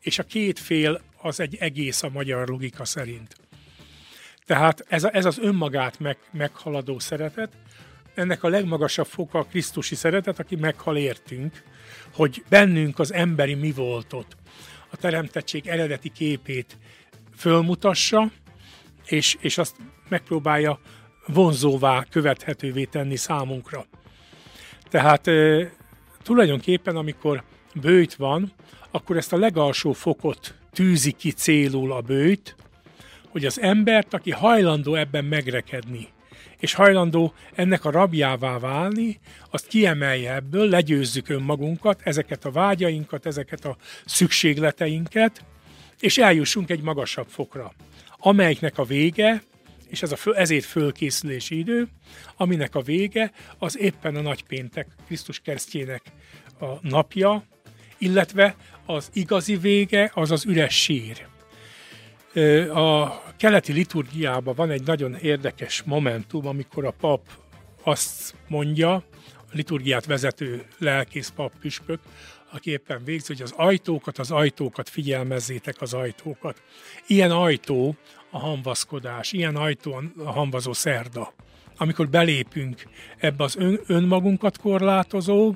És 0.00 0.18
a 0.18 0.22
két 0.22 0.58
fél 0.58 1.00
az 1.16 1.40
egy 1.40 1.56
egész 1.60 2.02
a 2.02 2.08
magyar 2.08 2.48
logika 2.48 2.84
szerint. 2.84 3.36
Tehát 4.46 4.84
ez, 4.88 5.04
a, 5.04 5.14
ez 5.14 5.24
az 5.24 5.38
önmagát 5.38 5.98
meg, 5.98 6.16
meghaladó 6.30 6.98
szeretet, 6.98 7.52
ennek 8.14 8.42
a 8.42 8.48
legmagasabb 8.48 9.06
foka 9.06 9.38
a 9.38 9.44
Krisztusi 9.44 9.94
szeretet, 9.94 10.38
aki 10.38 10.56
meghal 10.56 10.96
értünk, 10.96 11.62
hogy 12.14 12.44
bennünk 12.48 12.98
az 12.98 13.12
emberi 13.12 13.54
mi 13.54 13.72
voltot, 13.72 14.36
a 14.90 14.96
teremtettség 14.96 15.66
eredeti 15.66 16.08
képét 16.08 16.78
fölmutassa, 17.36 18.30
és, 19.06 19.36
és 19.40 19.58
azt 19.58 19.76
megpróbálja 20.08 20.80
vonzóvá, 21.26 22.04
követhetővé 22.10 22.84
tenni 22.84 23.16
számunkra. 23.16 23.86
Tehát 24.88 25.26
e, 25.26 25.70
tulajdonképpen, 26.22 26.96
amikor 26.96 27.42
bőjt 27.74 28.14
van, 28.14 28.52
akkor 28.90 29.16
ezt 29.16 29.32
a 29.32 29.36
legalsó 29.36 29.92
fokot 29.92 30.54
tűzi 30.72 31.12
ki 31.12 31.30
célul 31.30 31.92
a 31.92 32.00
bőjt, 32.00 32.56
hogy 33.28 33.44
az 33.44 33.60
embert, 33.60 34.14
aki 34.14 34.30
hajlandó 34.30 34.94
ebben 34.94 35.24
megrekedni, 35.24 36.08
és 36.60 36.74
hajlandó 36.74 37.34
ennek 37.54 37.84
a 37.84 37.90
rabjává 37.90 38.58
válni, 38.58 39.20
azt 39.50 39.66
kiemelje 39.66 40.34
ebből, 40.34 40.68
legyőzzük 40.68 41.28
önmagunkat, 41.28 42.00
ezeket 42.04 42.44
a 42.44 42.50
vágyainkat, 42.50 43.26
ezeket 43.26 43.64
a 43.64 43.76
szükségleteinket, 44.04 45.44
és 46.00 46.18
eljussunk 46.18 46.70
egy 46.70 46.82
magasabb 46.82 47.28
fokra, 47.28 47.72
amelyiknek 48.16 48.78
a 48.78 48.84
vége, 48.84 49.42
és 49.88 50.02
ez 50.02 50.12
a 50.12 50.16
föl, 50.16 50.34
ezért 50.34 50.64
fölkészülési 50.64 51.58
idő, 51.58 51.88
aminek 52.36 52.74
a 52.74 52.80
vége 52.80 53.32
az 53.58 53.78
éppen 53.78 54.16
a 54.16 54.20
nagypéntek, 54.20 54.86
Krisztus 55.06 55.40
keresztjének 55.40 56.02
a 56.60 56.88
napja, 56.88 57.44
illetve 57.98 58.56
az 58.86 59.10
igazi 59.12 59.56
vége 59.56 60.10
az 60.14 60.30
az 60.30 60.44
üres 60.44 60.82
sír. 60.82 61.26
A 62.74 63.22
keleti 63.40 63.72
liturgiában 63.72 64.54
van 64.54 64.70
egy 64.70 64.82
nagyon 64.82 65.14
érdekes 65.14 65.82
momentum, 65.82 66.46
amikor 66.46 66.84
a 66.84 66.90
pap 66.90 67.20
azt 67.82 68.34
mondja, 68.48 68.92
a 69.36 69.52
liturgiát 69.52 70.06
vezető 70.06 70.64
lelkész 70.78 71.28
pap 71.28 71.52
püspök, 71.60 72.00
aki 72.52 72.70
éppen 72.70 73.04
végzi, 73.04 73.32
hogy 73.32 73.42
az 73.42 73.52
ajtókat, 73.56 74.18
az 74.18 74.30
ajtókat 74.30 74.88
figyelmezzétek 74.88 75.80
az 75.80 75.94
ajtókat. 75.94 76.62
Ilyen 77.06 77.30
ajtó 77.30 77.96
a 78.30 78.38
hamvaszkodás, 78.38 79.32
ilyen 79.32 79.56
ajtó 79.56 80.02
a 80.16 80.30
hamvazó 80.30 80.72
szerda. 80.72 81.34
Amikor 81.76 82.08
belépünk 82.08 82.82
ebbe 83.18 83.44
az 83.44 83.56
ön, 83.56 83.80
önmagunkat 83.86 84.58
korlátozó 84.58 85.54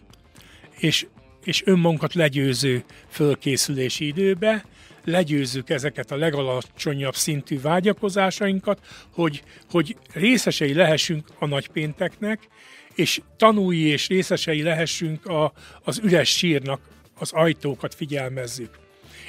és, 0.78 1.06
és 1.44 1.62
önmagunkat 1.66 2.14
legyőző 2.14 2.84
fölkészülési 3.08 4.06
időbe, 4.06 4.64
legyőzzük 5.04 5.70
ezeket 5.70 6.10
a 6.10 6.16
legalacsonyabb 6.16 7.14
szintű 7.14 7.60
vágyakozásainkat, 7.60 8.86
hogy, 9.10 9.42
hogy 9.70 9.96
részesei 10.12 10.74
lehessünk 10.74 11.28
a 11.38 11.46
nagypénteknek, 11.46 12.48
és 12.94 13.20
tanúi 13.36 13.86
és 13.86 14.08
részesei 14.08 14.62
lehessünk 14.62 15.26
a, 15.26 15.52
az 15.82 16.00
üres 16.02 16.28
sírnak, 16.28 16.80
az 17.18 17.32
ajtókat 17.32 17.94
figyelmezzük. 17.94 18.78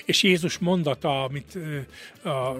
És 0.06 0.24
Jézus 0.24 0.58
mondata, 0.58 1.24
amit 1.24 1.58
a 2.24 2.56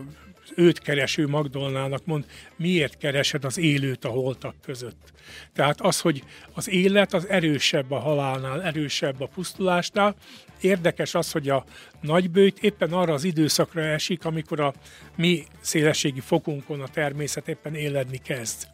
őt 0.56 0.80
kereső 0.80 1.28
Magdolnának 1.28 2.06
mond, 2.06 2.26
miért 2.56 2.98
keresed 2.98 3.46
az 3.46 3.58
élőt 3.58 4.06
a 4.06 4.10
holtak 4.10 4.56
között. 4.62 5.14
Tehát 5.54 5.82
az, 5.82 6.00
hogy 6.00 6.24
az 6.54 6.70
élet 6.70 7.14
az 7.14 7.30
erősebb 7.30 7.92
a 7.92 8.00
halálnál, 8.00 8.64
erősebb 8.64 9.22
a 9.22 9.28
pusztulásnál. 9.28 10.16
Érdekes 10.62 11.16
az, 11.16 11.32
hogy 11.32 11.50
a 11.50 11.66
nagybőjt 12.02 12.64
éppen 12.64 12.94
arra 12.94 13.14
az 13.14 13.24
időszakra 13.24 13.82
esik, 13.82 14.26
amikor 14.26 14.60
a 14.60 14.74
mi 15.16 15.44
szélességi 15.62 16.20
fokunkon 16.20 16.82
a 16.82 16.88
természet 16.88 17.48
éppen 17.48 17.76
éledni 17.76 18.18
kezd 18.18 18.68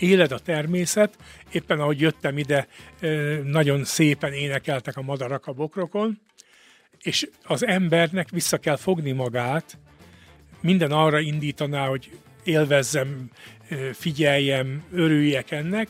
éled 0.00 0.32
a 0.32 0.38
természet, 0.38 1.16
éppen 1.52 1.80
ahogy 1.80 2.00
jöttem 2.00 2.38
ide, 2.38 2.66
nagyon 3.44 3.84
szépen 3.84 4.32
énekeltek 4.32 4.96
a 4.96 5.02
madarak 5.02 5.46
a 5.46 5.52
bokrokon, 5.52 6.20
és 6.98 7.28
az 7.42 7.66
embernek 7.66 8.30
vissza 8.30 8.58
kell 8.58 8.76
fogni 8.76 9.12
magát, 9.12 9.78
minden 10.60 10.92
arra 10.92 11.18
indítaná, 11.18 11.86
hogy 11.86 12.10
élvezzem, 12.44 13.30
figyeljem, 13.92 14.84
örüljek 14.92 15.50
ennek, 15.50 15.88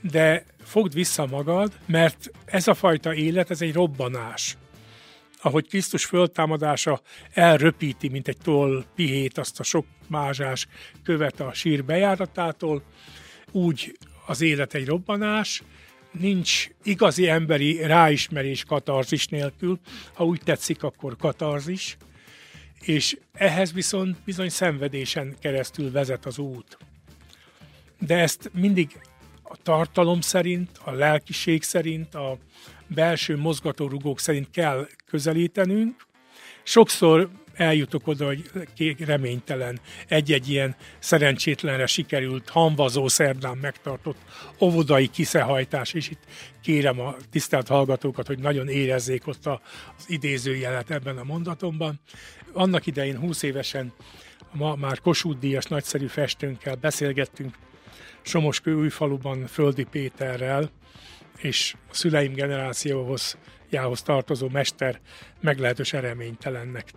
de 0.00 0.44
fogd 0.62 0.94
vissza 0.94 1.26
magad, 1.26 1.72
mert 1.86 2.30
ez 2.44 2.68
a 2.68 2.74
fajta 2.74 3.14
élet, 3.14 3.50
ez 3.50 3.62
egy 3.62 3.72
robbanás. 3.72 4.56
Ahogy 5.42 5.68
Krisztus 5.68 6.04
föltámadása 6.04 7.00
elröpíti, 7.32 8.08
mint 8.08 8.28
egy 8.28 8.36
toll 8.42 8.84
pihét 8.94 9.38
azt 9.38 9.60
a 9.60 9.62
sok 9.62 9.86
mázsás 10.08 10.68
követ 11.04 11.40
a 11.40 11.52
sír 11.52 11.84
bejáratától, 11.84 12.82
úgy 13.50 13.98
az 14.26 14.40
élet 14.40 14.74
egy 14.74 14.86
robbanás, 14.86 15.62
nincs 16.10 16.68
igazi 16.82 17.28
emberi 17.28 17.82
ráismerés 17.82 18.64
katarzis 18.64 19.26
nélkül, 19.26 19.78
ha 20.12 20.24
úgy 20.24 20.40
tetszik, 20.44 20.82
akkor 20.82 21.16
katarzis, 21.16 21.96
és 22.80 23.18
ehhez 23.32 23.72
viszont 23.72 24.16
bizony 24.24 24.48
szenvedésen 24.48 25.36
keresztül 25.40 25.90
vezet 25.90 26.26
az 26.26 26.38
út. 26.38 26.78
De 27.98 28.16
ezt 28.18 28.50
mindig 28.54 29.00
a 29.42 29.56
tartalom 29.62 30.20
szerint, 30.20 30.70
a 30.84 30.90
lelkiség 30.90 31.62
szerint, 31.62 32.14
a 32.14 32.38
belső 32.86 33.36
mozgatórugók 33.36 34.20
szerint 34.20 34.50
kell 34.50 34.86
közelítenünk. 35.06 36.06
Sokszor 36.62 37.30
eljutok 37.58 38.06
oda, 38.06 38.26
hogy 38.26 38.96
reménytelen 38.98 39.80
egy-egy 40.08 40.48
ilyen 40.48 40.76
szerencsétlenre 40.98 41.86
sikerült 41.86 42.48
hanvazó 42.48 43.08
szerdán 43.08 43.56
megtartott 43.56 44.18
óvodai 44.60 45.06
kiszehajtás, 45.06 45.92
és 45.92 46.10
itt 46.10 46.22
kérem 46.62 47.00
a 47.00 47.16
tisztelt 47.30 47.68
hallgatókat, 47.68 48.26
hogy 48.26 48.38
nagyon 48.38 48.68
érezzék 48.68 49.26
ott 49.26 49.46
az 49.46 49.58
idézőjelet 50.06 50.90
ebben 50.90 51.18
a 51.18 51.24
mondatomban. 51.24 52.00
Annak 52.52 52.86
idején 52.86 53.18
20 53.18 53.42
évesen 53.42 53.92
ma 54.52 54.74
már 54.74 55.00
Kossuth 55.00 55.38
Díjas 55.38 55.64
nagyszerű 55.64 56.06
festőnkkel 56.06 56.74
beszélgettünk 56.74 57.54
Somoskő 58.22 58.74
újfaluban 58.74 59.46
Földi 59.46 59.84
Péterrel, 59.84 60.70
és 61.38 61.74
a 61.90 61.94
szüleim 61.94 62.32
generációhoz 62.32 63.38
jához 63.70 64.02
tartozó 64.02 64.48
mester 64.48 65.00
meglehetősen 65.40 66.00
reménytelennek 66.00 66.92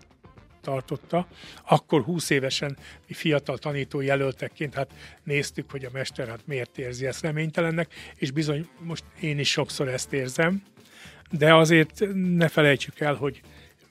tartotta. 0.62 1.28
Akkor 1.68 2.04
20 2.04 2.30
évesen 2.30 2.78
mi 3.08 3.14
fiatal 3.14 3.58
tanító 3.58 4.02
jelöltekként 4.02 4.74
hát 4.74 4.92
néztük, 5.24 5.72
hogy 5.72 5.86
a 5.86 5.90
mester 5.94 6.28
hát 6.28 6.48
miért 6.48 6.78
érzi 6.78 7.06
ezt 7.06 7.22
reménytelennek, 7.22 7.94
és 8.16 8.32
bizony 8.32 8.68
most 8.80 9.04
én 9.20 9.40
is 9.40 9.50
sokszor 9.50 9.88
ezt 9.88 10.14
érzem, 10.14 10.64
de 11.32 11.54
azért 11.54 12.04
ne 12.14 12.48
felejtsük 12.48 13.00
el, 13.00 13.14
hogy 13.14 13.42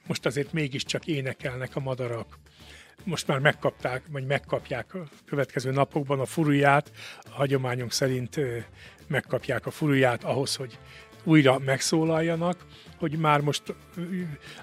most 0.06 0.26
azért 0.26 0.52
mégiscsak 0.52 1.06
énekelnek 1.06 1.76
a 1.76 1.80
madarak. 1.80 2.38
Most 3.04 3.26
már 3.26 3.38
megkapták, 3.38 4.02
vagy 4.10 4.26
megkapják 4.26 4.94
a 4.94 5.08
következő 5.26 5.70
napokban 5.70 6.20
a 6.20 6.26
furuját, 6.26 6.90
a 7.24 7.30
hagyományunk 7.30 7.92
szerint 7.92 8.40
megkapják 9.06 9.66
a 9.66 9.70
furuját 9.70 10.24
ahhoz, 10.24 10.56
hogy 10.56 10.78
újra 11.24 11.58
megszólaljanak, 11.58 12.66
hogy 12.98 13.18
már 13.18 13.40
most 13.40 13.62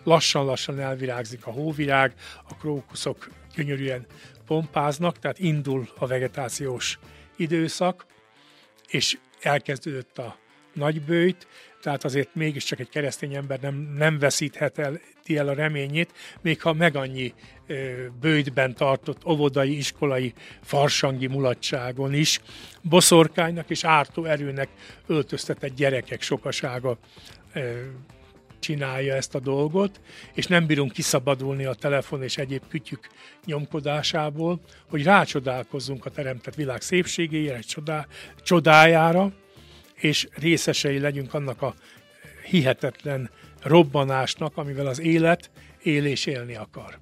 lassan-lassan 0.04 0.80
elvirágzik 0.80 1.46
a 1.46 1.52
hóvirág, 1.52 2.14
a 2.50 2.56
krókuszok 2.56 3.30
gyönyörűen 3.56 4.06
pompáznak, 4.46 5.20
tehát 5.20 5.40
indul 5.40 5.90
a 5.98 6.08
vegetációs 6.08 7.00
időszak, 7.36 8.06
és 8.88 9.18
elkezdődött 9.42 10.18
a 10.18 10.38
nagybőjt, 10.74 11.48
tehát 11.88 12.04
azért 12.04 12.36
mégiscsak 12.36 12.80
egy 12.80 12.90
keresztény 12.90 13.36
ember 13.36 13.60
nem, 13.60 13.94
nem 13.98 14.20
veszíthet 14.20 14.78
el, 14.78 15.00
el 15.26 15.48
a 15.48 15.54
reményét, 15.54 16.14
még 16.42 16.62
ha 16.62 16.74
meg 16.74 16.96
annyi 16.96 17.34
ö, 17.68 18.06
bőjtben 18.20 18.76
tartott 18.76 19.26
óvodai, 19.26 19.78
iskolai, 19.78 20.34
farsangi 20.62 21.28
mulatságon 21.28 22.14
is, 22.14 22.42
boszorkánynak 22.82 23.70
és 23.70 23.84
ártó 23.84 24.26
erőnek 24.26 24.68
öltöztetett 25.06 25.76
gyerekek 25.76 26.22
sokasága 26.22 26.98
ö, 27.54 27.80
csinálja 28.60 29.16
ezt 29.16 29.36
a 29.36 29.40
dolgot, 29.40 30.02
és 30.34 30.48
nem 30.48 30.66
bírunk 30.66 30.92
kiszabadulni 30.92 31.66
a 31.66 31.74
telefon 31.74 32.24
és 32.24 32.38
egyéb 32.38 32.64
kütyük 32.70 33.08
nyomkodásából, 33.46 34.60
hogy 34.90 35.04
rácsodálkozzunk 35.04 36.06
a 36.06 36.10
teremtett 36.10 36.56
világ 36.56 36.82
szépségére, 36.82 37.60
csodá, 37.60 38.08
csodájára, 38.44 39.34
és 40.00 40.28
részesei 40.34 41.00
legyünk 41.00 41.34
annak 41.34 41.62
a 41.62 41.76
hihetetlen 42.46 43.30
robbanásnak, 43.64 44.58
amivel 44.58 44.88
az 44.88 45.00
élet 45.00 45.50
él 45.84 46.06
és 46.06 46.26
élni 46.26 46.56
akar. 46.56 46.98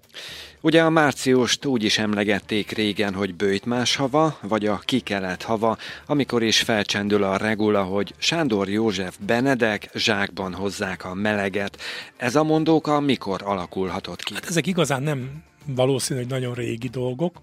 Ugye 0.61 0.83
a 0.83 0.89
márciust 0.89 1.65
úgy 1.65 1.83
is 1.83 1.97
emlegették 1.97 2.71
régen, 2.71 3.13
hogy 3.13 3.35
bőjtmás 3.35 3.95
hava, 3.95 4.37
vagy 4.41 4.65
a 4.65 4.77
kikelet 4.77 5.43
hava, 5.43 5.77
amikor 6.05 6.43
is 6.43 6.61
felcsendül 6.61 7.23
a 7.23 7.37
regula, 7.37 7.83
hogy 7.83 8.13
Sándor 8.17 8.69
József 8.69 9.17
Benedek 9.25 9.89
zsákban 9.93 10.53
hozzák 10.53 11.05
a 11.05 11.13
meleget. 11.13 11.81
Ez 12.17 12.35
a 12.35 12.43
mondóka 12.43 12.99
mikor 12.99 13.41
alakulhatott 13.43 14.23
ki? 14.23 14.33
Hát 14.33 14.45
ezek 14.45 14.67
igazán 14.67 15.03
nem 15.03 15.43
valószínű, 15.65 16.19
hogy 16.19 16.29
nagyon 16.29 16.53
régi 16.53 16.87
dolgok. 16.87 17.41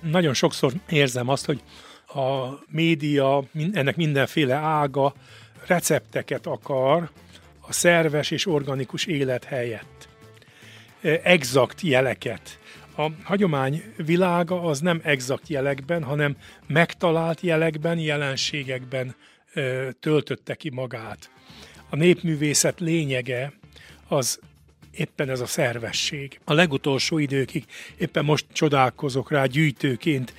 Nagyon 0.00 0.34
sokszor 0.34 0.72
érzem 0.88 1.28
azt, 1.28 1.44
hogy 1.44 1.60
a 2.06 2.58
média, 2.68 3.42
ennek 3.72 3.96
mindenféle 3.96 4.54
ága 4.54 5.14
recepteket 5.66 6.46
akar 6.46 7.10
a 7.60 7.72
szerves 7.72 8.30
és 8.30 8.46
organikus 8.46 9.04
élet 9.04 9.44
helyett. 9.44 10.08
Exakt 11.22 11.80
jeleket. 11.80 12.58
A 12.96 13.10
hagyomány 13.22 13.82
világa 13.96 14.62
az 14.62 14.80
nem 14.80 15.00
exakt 15.02 15.48
jelekben, 15.48 16.02
hanem 16.02 16.36
megtalált 16.66 17.40
jelekben, 17.40 17.98
jelenségekben 17.98 19.14
töltötte 20.00 20.54
ki 20.54 20.70
magát. 20.70 21.30
A 21.90 21.96
népművészet 21.96 22.80
lényege 22.80 23.52
az 24.08 24.40
éppen 24.96 25.28
ez 25.28 25.40
a 25.40 25.46
szervesség. 25.46 26.40
A 26.44 26.52
legutolsó 26.52 27.18
időkig 27.18 27.64
éppen 27.96 28.24
most 28.24 28.46
csodálkozok 28.52 29.30
rá 29.30 29.46
gyűjtőként 29.46 30.34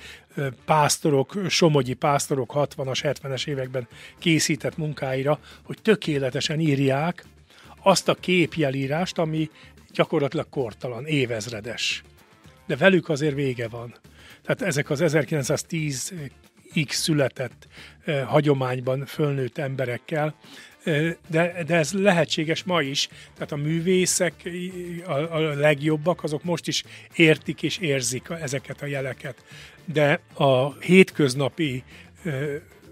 pásztorok, 0.64 1.34
somogyi 1.48 1.94
pásztorok 1.94 2.52
60-as, 2.54 3.16
70-es 3.22 3.46
években 3.46 3.88
készített 4.18 4.76
munkáira, 4.76 5.38
hogy 5.62 5.78
tökéletesen 5.82 6.60
írják 6.60 7.24
azt 7.82 8.08
a 8.08 8.14
képjelírást, 8.14 9.18
ami 9.18 9.50
gyakorlatilag 9.92 10.48
kortalan, 10.48 11.06
évezredes. 11.06 12.02
De 12.66 12.76
velük 12.76 13.08
azért 13.08 13.34
vége 13.34 13.68
van. 13.68 13.94
Tehát 14.42 14.62
ezek 14.62 14.90
az 14.90 15.00
1910 15.00 16.12
X 16.86 16.96
született 16.96 17.66
eh, 18.04 18.26
hagyományban 18.26 19.06
fölnőtt 19.06 19.58
emberekkel, 19.58 20.34
de, 21.28 21.62
de 21.66 21.74
ez 21.74 21.92
lehetséges 21.92 22.64
ma 22.64 22.82
is, 22.82 23.08
tehát 23.34 23.52
a 23.52 23.56
művészek 23.56 24.50
a, 25.06 25.12
a 25.12 25.38
legjobbak, 25.38 26.22
azok 26.22 26.44
most 26.44 26.68
is 26.68 26.84
értik 27.14 27.62
és 27.62 27.78
érzik 27.78 28.28
ezeket 28.40 28.82
a 28.82 28.86
jeleket 28.86 29.44
de 29.92 30.20
a 30.34 30.72
hétköznapi 30.72 31.84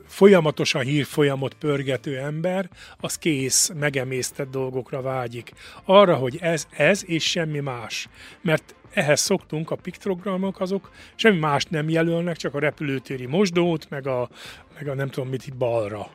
folyamatosan 0.06 0.82
hírfolyamot 0.82 1.54
pörgető 1.54 2.18
ember, 2.18 2.68
az 3.00 3.18
kész, 3.18 3.70
megemésztett 3.78 4.50
dolgokra 4.50 5.00
vágyik. 5.00 5.52
Arra, 5.84 6.14
hogy 6.14 6.38
ez, 6.40 6.66
ez 6.70 7.02
és 7.06 7.24
semmi 7.24 7.58
más. 7.58 8.08
Mert 8.40 8.74
ehhez 8.92 9.20
szoktunk, 9.20 9.70
a 9.70 9.76
piktogramok 9.76 10.60
azok 10.60 10.90
semmi 11.14 11.38
mást 11.38 11.70
nem 11.70 11.88
jelölnek, 11.88 12.36
csak 12.36 12.54
a 12.54 12.58
repülőtéri 12.58 13.26
mosdót, 13.26 13.90
meg 13.90 14.06
a, 14.06 14.28
meg 14.74 14.88
a 14.88 14.94
nem 14.94 15.08
tudom 15.08 15.28
mit 15.28 15.56
balra. 15.56 16.10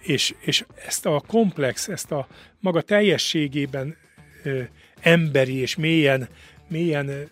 És, 0.00 0.34
és 0.40 0.64
ezt 0.86 1.06
a 1.06 1.22
komplex, 1.26 1.88
ezt 1.88 2.12
a 2.12 2.28
maga 2.60 2.80
teljességében 2.80 3.96
ö, 4.42 4.62
emberi 5.00 5.54
és 5.54 5.76
mélyen, 5.76 6.28
mélyen 6.68 7.30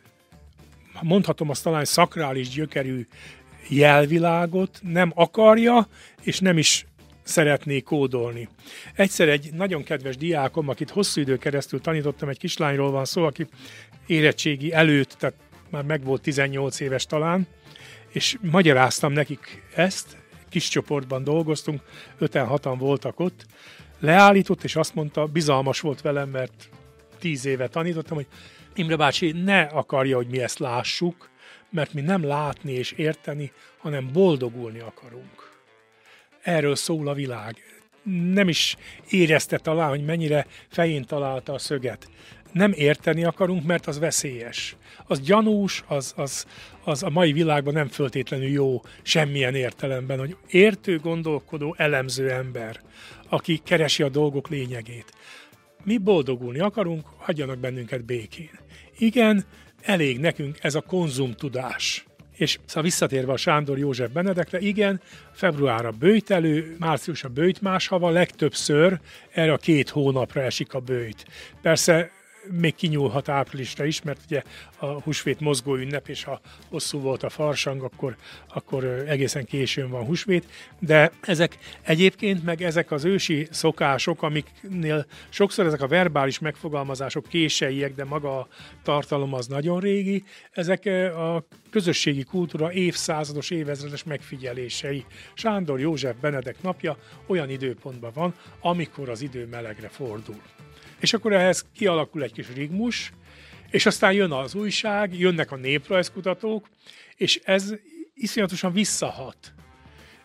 mondhatom 1.03 1.51
azt 1.51 1.63
talán 1.63 1.85
szakrális 1.85 2.49
gyökerű 2.49 3.07
jelvilágot 3.69 4.81
nem 4.83 5.13
akarja, 5.15 5.89
és 6.23 6.39
nem 6.39 6.59
is 6.59 6.87
szeretné 7.23 7.81
kódolni. 7.81 8.49
Egyszer 8.95 9.29
egy 9.29 9.53
nagyon 9.53 9.83
kedves 9.83 10.17
diákom, 10.17 10.69
akit 10.69 10.91
hosszú 10.91 11.21
idő 11.21 11.37
keresztül 11.37 11.81
tanítottam, 11.81 12.29
egy 12.29 12.39
kislányról 12.39 12.91
van 12.91 13.05
szó, 13.05 13.25
aki 13.25 13.47
érettségi 14.07 14.73
előtt, 14.73 15.13
tehát 15.19 15.37
már 15.71 15.85
meg 15.85 16.05
volt 16.05 16.23
18 16.23 16.81
éves 16.81 17.07
talán, 17.07 17.47
és 18.13 18.37
magyaráztam 18.41 19.13
nekik 19.13 19.63
ezt, 19.75 20.17
kis 20.49 20.69
csoportban 20.69 21.25
dolgoztunk, 21.25 21.83
öten 22.19 22.47
hatan 22.47 22.79
voltak 22.79 23.21
ott, 23.21 23.47
leállított, 24.01 24.65
és 24.65 24.77
azt 24.77 24.95
mondta, 24.95 25.27
bizalmas 25.27 25.81
volt 25.81 26.01
velem, 26.01 26.29
mert 26.29 26.69
tíz 27.19 27.45
éve 27.45 27.69
tanítottam, 27.69 28.17
hogy 28.17 28.27
Imre 28.75 28.97
bácsi 28.97 29.33
ne 29.33 29.61
akarja, 29.61 30.17
hogy 30.17 30.29
mi 30.29 30.43
ezt 30.43 30.59
lássuk, 30.59 31.31
mert 31.71 31.93
mi 31.93 32.01
nem 32.01 32.25
látni 32.25 32.73
és 32.73 32.93
érteni, 32.93 33.53
hanem 33.79 34.11
boldogulni 34.13 34.79
akarunk. 34.79 35.53
Erről 36.43 36.75
szól 36.75 37.09
a 37.09 37.15
világ. 37.15 37.57
Nem 38.33 38.49
is 38.49 38.77
érezte 39.11 39.59
talán, 39.59 39.89
hogy 39.89 40.05
mennyire 40.05 40.47
fején 40.69 41.05
találta 41.05 41.53
a 41.53 41.59
szöget. 41.59 42.09
Nem 42.57 42.73
érteni 42.73 43.25
akarunk, 43.25 43.65
mert 43.65 43.87
az 43.87 43.99
veszélyes. 43.99 44.77
Az 45.07 45.21
gyanús, 45.21 45.85
az, 45.87 46.13
az, 46.17 46.47
az 46.85 47.03
a 47.03 47.11
mai 47.11 47.33
világban 47.33 47.73
nem 47.73 47.89
föltétlenül 47.89 48.49
jó 48.49 48.83
semmilyen 49.03 49.55
értelemben, 49.55 50.19
hogy 50.19 50.37
értő, 50.49 50.99
gondolkodó, 50.99 51.75
elemző 51.79 52.31
ember, 52.31 52.81
aki 53.29 53.61
keresi 53.65 54.03
a 54.03 54.09
dolgok 54.09 54.49
lényegét. 54.49 55.13
Mi 55.85 55.99
boldogulni 55.99 56.59
akarunk, 56.59 57.07
hagyjanak 57.17 57.59
bennünket 57.59 58.05
békén. 58.05 58.59
Igen, 58.99 59.45
elég 59.83 60.21
nekünk 60.21 60.59
ez 60.61 60.75
a 60.75 60.81
konzumtudás. 60.81 62.07
És 62.33 62.59
szóval 62.65 62.83
visszatérve 62.83 63.33
a 63.33 63.37
Sándor 63.37 63.79
József 63.79 64.11
Benedekre, 64.11 64.59
igen, 64.59 65.01
február 65.33 65.87
a 65.87 65.91
bőjtelő, 65.91 66.77
március 66.79 67.25
a 67.25 67.29
bőjt 67.29 67.61
más 67.61 67.87
hava, 67.87 68.11
legtöbbször 68.11 69.01
erre 69.33 69.53
a 69.53 69.57
két 69.57 69.89
hónapra 69.89 70.43
esik 70.43 70.75
a 70.75 70.81
bőjt. 70.81 71.27
Persze 71.63 72.16
még 72.51 72.75
kinyúlhat 72.75 73.29
áprilisra 73.29 73.85
is, 73.85 74.03
mert 74.03 74.21
ugye 74.25 74.43
a 74.79 74.87
húsvét 74.87 75.41
mozgó 75.41 75.77
ünnep, 75.77 76.09
és 76.09 76.25
ha 76.25 76.41
hosszú 76.69 77.01
volt 77.01 77.23
a 77.23 77.29
farsang, 77.29 77.83
akkor, 77.83 78.17
akkor 78.49 78.85
egészen 78.85 79.45
későn 79.45 79.91
van 79.91 80.05
húsvét, 80.05 80.45
de 80.79 81.11
ezek 81.21 81.59
egyébként 81.83 82.45
meg 82.45 82.63
ezek 82.63 82.91
az 82.91 83.05
ősi 83.05 83.49
szokások, 83.51 84.23
amiknél 84.23 85.07
sokszor 85.29 85.67
ezek 85.67 85.81
a 85.83 85.87
verbális 85.87 86.39
megfogalmazások 86.39 87.27
késeiek, 87.29 87.95
de 87.95 88.05
maga 88.05 88.39
a 88.39 88.49
tartalom 88.83 89.35
az 89.35 89.47
nagyon 89.47 89.81
régi, 89.81 90.25
ezek 90.51 90.87
a 91.17 91.47
közösségi 91.71 92.23
kultúra 92.23 92.73
évszázados, 92.73 93.51
évezredes 93.51 94.05
megfigyelései. 94.05 95.05
Sándor 95.35 95.81
József 95.81 96.17
Benedek 96.21 96.63
napja 96.63 96.97
olyan 97.27 97.51
időpontban 97.51 98.11
van, 98.15 98.35
amikor 98.61 99.09
az 99.09 99.23
idő 99.23 99.47
melegre 99.47 99.89
fordul. 99.89 100.41
És 101.01 101.13
akkor 101.13 101.33
ehhez 101.33 101.67
kialakul 101.75 102.23
egy 102.23 102.33
kis 102.33 102.47
rigmus, 102.55 103.13
és 103.71 103.87
aztán 103.87 104.13
jön 104.13 104.33
az 104.33 104.55
újság, 104.55 105.19
jönnek 105.19 105.53
a 105.53 105.57
néprajzkutatók, 105.57 106.69
és 107.17 107.41
ez 107.45 107.75
iszonyatosan 108.15 108.73
visszahat. 108.73 109.37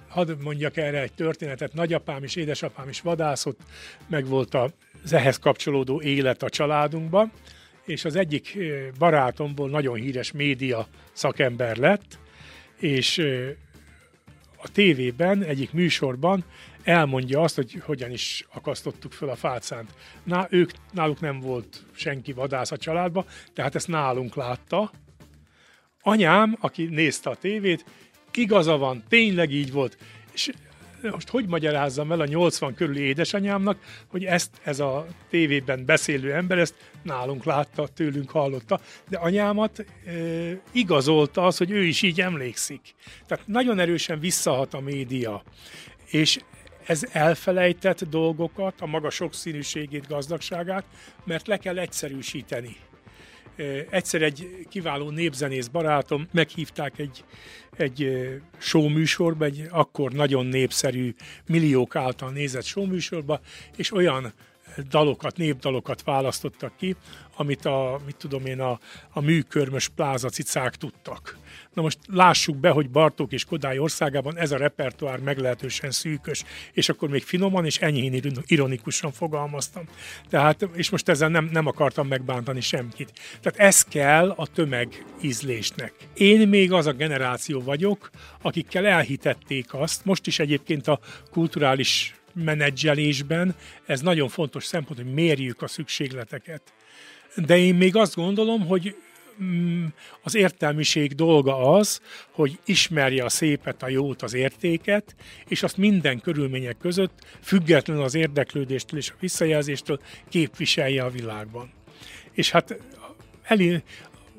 Hadd 0.07 0.41
mondjak 0.41 0.77
erre 0.77 1.01
egy 1.01 1.13
történetet. 1.13 1.73
Nagyapám 1.73 2.23
és 2.23 2.35
édesapám 2.35 2.89
is 2.89 3.01
vadászott, 3.01 3.59
meg 4.07 4.25
volt 4.25 4.55
az 5.03 5.13
ehhez 5.13 5.39
kapcsolódó 5.39 6.01
élet 6.01 6.43
a 6.43 6.49
családunkban, 6.49 7.31
és 7.85 8.05
az 8.05 8.15
egyik 8.15 8.57
barátomból 8.97 9.69
nagyon 9.69 9.95
híres 9.95 10.31
média 10.31 10.87
szakember 11.11 11.77
lett, 11.77 12.19
és 12.79 13.17
a 14.55 14.71
tévében, 14.71 15.43
egyik 15.43 15.71
műsorban 15.71 16.45
elmondja 16.83 17.41
azt, 17.41 17.55
hogy 17.55 17.81
hogyan 17.85 18.11
is 18.11 18.45
akasztottuk 18.53 19.11
föl 19.11 19.29
a 19.29 19.35
fácánt. 19.35 19.93
Na, 20.23 20.47
ők, 20.49 20.71
náluk 20.91 21.19
nem 21.19 21.39
volt 21.39 21.85
senki 21.91 22.33
vadász 22.33 22.71
a 22.71 22.77
családba, 22.77 23.25
tehát 23.53 23.75
ezt 23.75 23.87
nálunk 23.87 24.35
látta. 24.35 24.91
Anyám, 26.01 26.57
aki 26.59 26.85
nézte 26.85 27.29
a 27.29 27.35
tévét, 27.35 27.85
igaza 28.33 28.77
van, 28.77 29.03
tényleg 29.07 29.51
így 29.51 29.71
volt. 29.71 29.97
És 30.33 30.51
most 31.09 31.29
hogy 31.29 31.47
magyarázzam 31.47 32.11
el 32.11 32.19
a 32.19 32.25
80 32.25 32.73
körüli 32.73 33.01
édesanyámnak, 33.01 34.03
hogy 34.07 34.25
ezt 34.25 34.49
ez 34.63 34.79
a 34.79 35.05
tévében 35.29 35.85
beszélő 35.85 36.33
ember 36.33 36.57
ezt 36.57 36.75
nálunk 37.01 37.43
látta, 37.43 37.87
tőlünk 37.87 38.29
hallotta, 38.29 38.79
de 39.09 39.17
anyámat 39.17 39.79
e, 39.79 39.85
igazolta 40.71 41.45
az, 41.45 41.57
hogy 41.57 41.71
ő 41.71 41.83
is 41.83 42.01
így 42.01 42.21
emlékszik. 42.21 42.81
Tehát 43.27 43.47
nagyon 43.47 43.79
erősen 43.79 44.19
visszahat 44.19 44.73
a 44.73 44.79
média. 44.79 45.43
És 46.09 46.39
ez 46.85 47.03
elfelejtett 47.11 48.03
dolgokat, 48.03 48.81
a 48.81 48.85
maga 48.85 49.09
sokszínűségét, 49.09 50.07
gazdagságát, 50.07 50.85
mert 51.23 51.47
le 51.47 51.57
kell 51.57 51.79
egyszerűsíteni. 51.79 52.75
Egyszer 53.89 54.21
egy 54.21 54.65
kiváló 54.69 55.09
népzenész 55.09 55.67
barátom 55.67 56.27
meghívták 56.31 56.99
egy, 56.99 57.23
egy 57.77 58.29
show 58.57 58.89
műsorba, 58.89 59.45
egy 59.45 59.67
akkor 59.69 60.11
nagyon 60.11 60.45
népszerű, 60.45 61.15
milliók 61.47 61.95
által 61.95 62.31
nézett 62.31 62.63
show 62.63 62.85
műsorba, 62.85 63.39
és 63.75 63.91
olyan 63.91 64.33
dalokat, 64.89 65.37
népdalokat 65.37 66.03
választottak 66.03 66.71
ki, 66.77 66.95
amit 67.35 67.65
a, 67.65 67.99
mit 68.05 68.15
tudom 68.15 68.45
én, 68.45 68.59
a, 68.59 68.79
a 69.09 69.21
műkörmös 69.21 69.87
plázacicák 69.87 70.75
tudtak. 70.75 71.37
Na 71.73 71.81
most 71.81 71.97
lássuk 72.07 72.57
be, 72.57 72.69
hogy 72.69 72.89
Bartók 72.89 73.31
és 73.31 73.45
Kodály 73.45 73.77
országában 73.77 74.37
ez 74.37 74.51
a 74.51 74.57
repertoár 74.57 75.19
meglehetősen 75.19 75.91
szűkös, 75.91 76.43
és 76.73 76.89
akkor 76.89 77.09
még 77.09 77.23
finoman 77.23 77.65
és 77.65 77.79
enyhén 77.79 78.21
ironikusan 78.45 79.11
fogalmaztam. 79.11 79.83
Tehát, 80.29 80.69
és 80.73 80.89
most 80.89 81.09
ezzel 81.09 81.29
nem, 81.29 81.49
nem 81.51 81.67
akartam 81.67 82.07
megbántani 82.07 82.61
senkit. 82.61 83.11
Tehát 83.41 83.59
ez 83.59 83.83
kell 83.83 84.29
a 84.29 84.47
tömeg 84.47 85.05
ízlésnek. 85.21 85.93
Én 86.13 86.47
még 86.47 86.71
az 86.71 86.85
a 86.85 86.91
generáció 86.91 87.61
vagyok, 87.61 88.09
akikkel 88.41 88.85
elhitették 88.85 89.73
azt, 89.73 90.05
most 90.05 90.27
is 90.27 90.39
egyébként 90.39 90.87
a 90.87 90.99
kulturális 91.31 92.20
menedzselésben 92.33 93.55
ez 93.85 94.01
nagyon 94.01 94.29
fontos 94.29 94.65
szempont, 94.65 94.99
hogy 94.99 95.13
mérjük 95.13 95.61
a 95.61 95.67
szükségleteket. 95.67 96.61
De 97.35 97.57
én 97.57 97.75
még 97.75 97.95
azt 97.95 98.15
gondolom, 98.15 98.65
hogy 98.67 98.95
mm, 99.43 99.85
az 100.21 100.35
értelmiség 100.35 101.15
dolga 101.15 101.75
az, 101.75 102.01
hogy 102.31 102.59
ismerje 102.65 103.23
a 103.23 103.29
szépet, 103.29 103.83
a 103.83 103.89
jót, 103.89 104.21
az 104.21 104.33
értéket, 104.33 105.15
és 105.47 105.63
azt 105.63 105.77
minden 105.77 106.19
körülmények 106.19 106.77
között, 106.77 107.25
függetlenül 107.41 108.03
az 108.03 108.15
érdeklődéstől 108.15 108.99
és 108.99 109.09
a 109.09 109.15
visszajelzéstől 109.19 110.01
képviselje 110.29 111.03
a 111.03 111.09
világban. 111.09 111.71
És 112.31 112.51
hát 112.51 112.75
elé, 113.43 113.83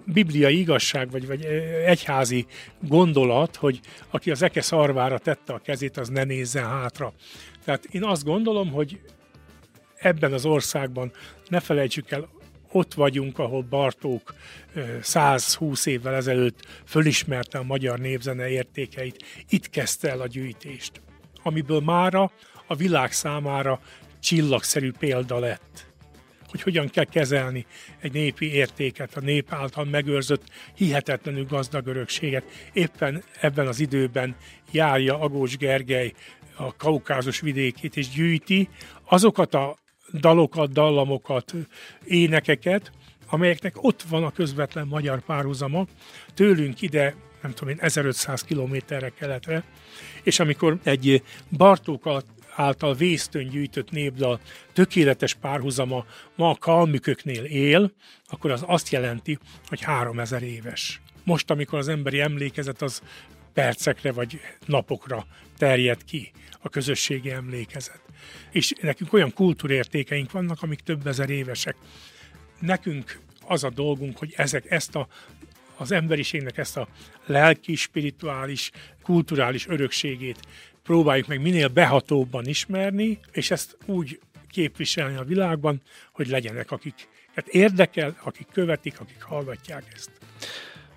bibliai 0.05 0.59
igazság, 0.59 1.11
vagy, 1.11 1.27
vagy 1.27 1.45
egyházi 1.87 2.47
gondolat, 2.81 3.57
hogy 3.57 3.81
aki 4.11 4.31
az 4.31 4.43
eke 4.43 4.61
szarvára 4.61 5.19
tette 5.19 5.53
a 5.53 5.59
kezét, 5.59 5.97
az 5.97 6.09
ne 6.09 6.25
nézzen 6.25 6.65
hátra. 6.65 7.13
Tehát 7.65 7.85
én 7.85 8.05
azt 8.05 8.25
gondolom, 8.25 8.71
hogy 8.71 9.01
ebben 9.97 10.33
az 10.33 10.45
országban 10.45 11.13
ne 11.49 11.61
felejtsük 11.61 12.11
el, 12.11 12.29
ott 12.73 12.95
vagyunk, 12.95 13.39
ahol 13.39 13.63
Bartók 13.63 14.35
120 15.01 15.87
évvel 15.87 16.15
ezelőtt 16.15 16.67
fölismerte 16.85 17.59
a 17.59 17.63
magyar 17.63 17.99
népzene 17.99 18.49
értékeit. 18.49 19.25
Itt 19.49 19.71
kezdte 19.71 20.11
el 20.11 20.21
a 20.21 20.27
gyűjtést, 20.27 21.01
amiből 21.43 21.81
mára 21.81 22.31
a 22.67 22.75
világ 22.75 23.13
számára 23.13 23.81
csillagszerű 24.21 24.93
példa 24.99 25.39
lett 25.39 25.91
hogy 26.53 26.63
hogyan 26.63 26.89
kell 26.89 27.05
kezelni 27.05 27.67
egy 28.01 28.13
népi 28.13 28.53
értéket, 28.53 29.17
a 29.17 29.21
nép 29.21 29.53
által 29.53 29.85
megőrzött 29.85 30.43
hihetetlenül 30.75 31.47
gazdag 31.47 31.87
örökséget. 31.87 32.45
Éppen 32.73 33.23
ebben 33.41 33.67
az 33.67 33.81
időben 33.81 34.37
járja 34.71 35.21
Agós 35.21 35.57
Gergely 35.57 36.13
a 36.57 36.77
kaukázus 36.77 37.41
vidékét, 37.41 37.97
és 37.97 38.09
gyűjti 38.09 38.69
azokat 39.05 39.55
a 39.55 39.77
dalokat, 40.13 40.73
dallamokat, 40.73 41.55
énekeket, 42.05 42.93
amelyeknek 43.27 43.83
ott 43.83 44.03
van 44.03 44.25
a 44.25 44.31
közvetlen 44.31 44.87
magyar 44.87 45.21
párhuzama, 45.21 45.87
tőlünk 46.35 46.81
ide, 46.81 47.15
nem 47.43 47.53
tudom 47.53 47.75
én, 47.75 47.81
1500 47.81 48.43
kilométerre 48.43 49.09
keletre, 49.09 49.65
és 50.23 50.39
amikor 50.41 50.79
egy 50.83 51.23
Bartók 51.57 52.07
által 52.55 52.95
vésztön 52.95 53.49
gyűjtött 53.49 53.91
népdal 53.91 54.41
tökéletes 54.73 55.35
párhuzama 55.35 56.05
ma 56.37 56.51
a 56.51 56.57
kalmüköknél 56.59 57.45
él, 57.45 57.93
akkor 58.27 58.51
az 58.51 58.65
azt 58.67 58.89
jelenti, 58.89 59.39
hogy 59.69 59.81
3000 59.81 60.43
éves. 60.43 61.01
Most, 61.25 61.51
amikor 61.51 61.79
az 61.79 61.89
emberi 61.89 62.21
emlékezet 62.21 62.83
az 62.83 63.03
percekre 63.53 64.13
vagy 64.13 64.41
napokra 64.67 65.27
terjed 65.63 66.05
ki 66.05 66.31
a 66.61 66.69
közösségi 66.69 67.31
emlékezet. 67.31 68.01
És 68.51 68.73
nekünk 68.81 69.13
olyan 69.13 69.33
kultúrértékeink 69.33 70.31
vannak, 70.31 70.63
amik 70.63 70.81
több 70.81 71.07
ezer 71.07 71.31
évesek. 71.31 71.77
Nekünk 72.61 73.19
az 73.47 73.65
a 73.65 73.71
dolgunk, 73.71 74.19
hogy 74.19 74.33
ezek 74.37 74.71
ezt 74.71 74.95
a 74.95 75.09
az 75.77 75.93
emberiségnek 75.93 76.59
ezt 76.59 76.77
a 76.77 76.89
lelki, 77.27 77.75
spirituális, 77.75 78.71
kulturális 79.03 79.67
örökségét 79.69 80.41
próbáljuk 80.83 81.27
meg 81.27 81.41
minél 81.41 81.69
behatóbban 81.69 82.47
ismerni, 82.47 83.19
és 83.33 83.51
ezt 83.51 83.77
úgy 83.87 84.21
képviselni 84.51 85.17
a 85.17 85.25
világban, 85.25 85.83
hogy 86.13 86.29
legyenek, 86.29 86.71
akik 86.71 87.09
érdekel, 87.47 88.17
akik 88.23 88.47
követik, 88.53 89.01
akik 89.01 89.23
hallgatják 89.23 89.85
ezt. 89.95 90.11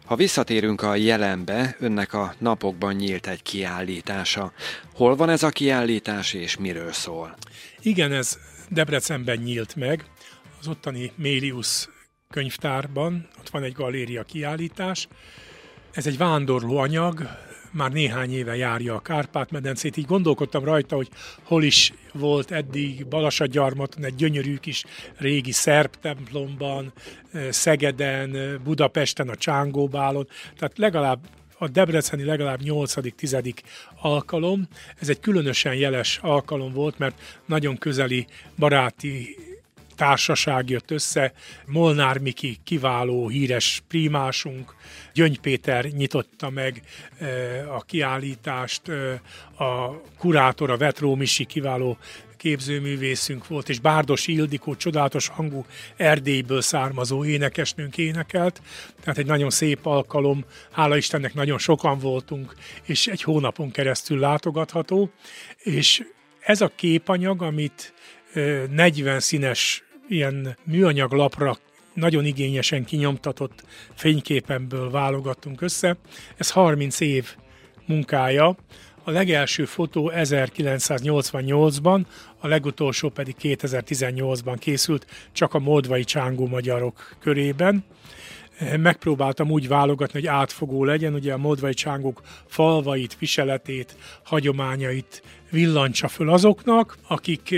Ha 0.06 0.16
visszatérünk 0.16 0.82
a 0.82 0.96
jelenbe, 0.96 1.76
önnek 1.80 2.14
a 2.14 2.34
napokban 2.38 2.94
nyílt 2.94 3.28
egy 3.28 3.42
kiállítása. 3.42 4.52
Hol 4.94 5.16
van 5.16 5.30
ez 5.30 5.44
a 5.44 5.50
kiállítás 5.50 6.34
és 6.34 6.58
miről 6.58 6.92
szól? 6.92 7.36
Igen, 7.82 8.12
ez 8.12 8.38
Debrecenben 8.70 9.38
nyílt 9.38 9.76
meg, 9.76 10.06
az 10.60 10.68
ottani 10.68 11.12
Mélius 11.16 11.90
könyvtárban, 12.30 13.28
ott 13.40 13.50
van 13.50 13.64
egy 13.64 13.74
galéria 13.74 14.24
kiállítás. 14.24 15.08
Ez 15.92 16.08
egy 16.08 16.18
vándorló 16.18 16.78
anyag, 16.78 17.30
már 17.76 17.92
néhány 17.92 18.34
éve 18.34 18.56
járja 18.56 18.96
a 18.96 19.00
Kárpát-medencét, 19.00 19.98
így 19.98 20.06
gondolkodtam 20.06 20.64
rajta, 20.64 20.96
hogy 20.96 21.10
hol 21.44 21.64
is 21.64 21.94
volt 22.14 22.52
eddig 22.52 23.08
Balasagyarmaton 23.08 24.04
egy 24.04 24.16
gyönyörű 24.16 24.56
kis 24.56 24.84
régi 25.18 25.52
szerb 25.52 25.96
templomban, 26.02 26.94
Szegeden, 27.50 28.62
Budapesten, 28.64 29.30
a 29.30 29.36
Csángóbálon, 29.36 30.28
tehát 30.58 30.78
legalább 30.78 31.20
a 31.58 31.68
Debreceni 31.68 32.24
legalább 32.24 32.60
8.-10. 32.64 33.54
alkalom. 34.02 34.68
Ez 35.00 35.10
egy 35.10 35.20
különösen 35.20 35.76
jeles 35.76 36.20
alkalom 36.22 36.74
volt, 36.74 36.98
mert 36.98 37.42
nagyon 37.46 37.78
közeli 37.78 38.28
baráti 38.58 39.38
társaság 39.96 40.70
jött 40.70 40.92
össze, 40.92 41.34
Molnár 41.66 42.18
Miki 42.18 42.58
kiváló, 42.64 43.28
híres 43.28 43.84
prímásunk, 43.88 44.76
Gyöngy 45.14 45.40
Péter 45.40 45.86
nyitotta 45.86 46.50
meg 46.50 46.82
a 47.70 47.82
kiállítást, 47.82 48.82
a 49.58 50.02
kurátor, 50.18 50.70
a 50.70 50.78
Vetró 50.78 51.16
Misi 51.16 51.46
kiváló 51.46 51.98
képzőművészünk 52.38 53.48
volt, 53.48 53.70
és 53.70 53.80
Bárdos 53.80 54.28
Ildikó 54.28 54.76
csodálatos 54.76 55.28
hangú 55.28 55.66
Erdélyből 55.96 56.62
származó 56.62 57.26
énekesnőnk 57.26 57.98
énekelt, 57.98 58.62
tehát 59.00 59.18
egy 59.18 59.26
nagyon 59.26 59.50
szép 59.50 59.86
alkalom, 59.86 60.46
hála 60.72 60.98
Istennek 60.98 61.34
nagyon 61.34 61.58
sokan 61.58 62.00
voltunk, 62.00 62.56
és 62.84 63.08
egy 63.08 63.22
hónapon 63.22 63.72
keresztül 63.72 64.20
látogatható, 64.20 65.10
és 65.58 66.04
ez 66.40 66.62
a 66.62 66.72
képanyag, 66.76 67.42
amit 67.42 67.94
40 68.70 69.20
színes 69.20 69.84
ilyen 70.08 70.58
műanyag 70.64 71.12
lapra 71.12 71.58
nagyon 71.96 72.26
igényesen 72.26 72.86
kinyomtatott 72.86 73.64
fényképemből 73.94 74.90
válogattunk 74.90 75.62
össze. 75.62 75.98
Ez 76.38 76.52
30 76.52 77.00
év 77.00 77.36
munkája. 77.86 78.56
A 79.04 79.12
legelső 79.12 79.66
fotó 79.66 80.12
1988-ban, 80.16 82.06
a 82.40 82.48
legutolsó 82.48 83.10
pedig 83.10 83.36
2018-ban 83.42 84.56
készült, 84.60 85.08
csak 85.32 85.54
a 85.54 85.60
moldvai 85.60 86.04
csángó 86.04 86.48
magyarok 86.48 87.16
körében. 87.20 87.86
Megpróbáltam 88.78 89.52
úgy 89.52 89.68
válogatni, 89.68 90.20
hogy 90.20 90.28
átfogó 90.28 90.84
legyen, 90.84 91.14
ugye 91.14 91.34
a 91.34 91.38
moldvai 91.38 91.74
csángók 91.74 92.22
falvait, 92.48 93.18
viseletét, 93.20 93.96
hagyományait 94.24 95.24
villancsa 95.50 96.08
föl 96.08 96.30
azoknak, 96.30 96.98
akik 97.08 97.56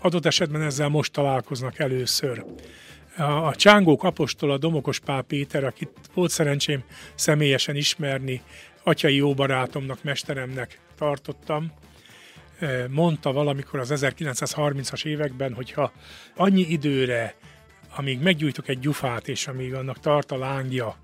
adott 0.00 0.26
esetben 0.26 0.62
ezzel 0.62 0.88
most 0.88 1.12
találkoznak 1.12 1.78
először. 1.78 2.44
A 3.16 3.54
csángók 3.54 4.02
apostola 4.02 4.58
Domokos 4.58 4.98
Pál 4.98 5.22
Péter, 5.22 5.64
akit 5.64 5.90
volt 6.14 6.30
szerencsém 6.30 6.84
személyesen 7.14 7.76
ismerni, 7.76 8.42
atyai 8.82 9.14
jó 9.14 9.34
barátomnak, 9.34 10.02
mesteremnek 10.02 10.80
tartottam, 10.96 11.72
mondta 12.88 13.32
valamikor 13.32 13.80
az 13.80 13.92
1930-as 13.94 15.04
években, 15.04 15.54
hogyha 15.54 15.92
annyi 16.36 16.62
időre, 16.62 17.34
amíg 17.96 18.20
meggyújtok 18.20 18.68
egy 18.68 18.78
gyufát, 18.78 19.28
és 19.28 19.46
amíg 19.46 19.74
annak 19.74 20.00
tart 20.00 20.32
a 20.32 20.38
lángja, 20.38 20.96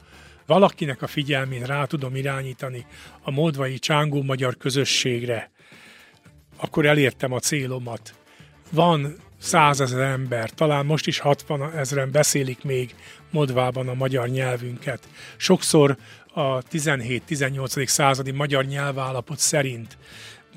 valakinek 0.46 1.02
a 1.02 1.06
figyelmét 1.06 1.66
rá 1.66 1.85
tudom 1.85 2.16
irányítani 2.16 2.87
a 3.22 3.30
moldvai 3.30 3.78
csángó 3.78 4.22
magyar 4.22 4.56
közösségre, 4.56 5.50
akkor 6.56 6.87
elértem 6.87 7.32
a 7.32 7.38
célomat. 7.38 8.14
Van 8.70 9.16
százezer 9.38 10.00
ember, 10.00 10.50
talán 10.50 10.87
most 10.87 11.07
is 11.07 11.18
60 11.18 11.72
ezeren 11.76 12.11
beszélik 12.11 12.64
még 12.64 12.94
modvában 13.31 13.88
a 13.88 13.94
magyar 13.94 14.29
nyelvünket. 14.29 15.09
Sokszor 15.37 15.96
a 16.33 16.62
17-18. 16.62 17.87
századi 17.87 18.31
magyar 18.31 18.64
nyelvállapot 18.64 19.38
szerint 19.38 19.98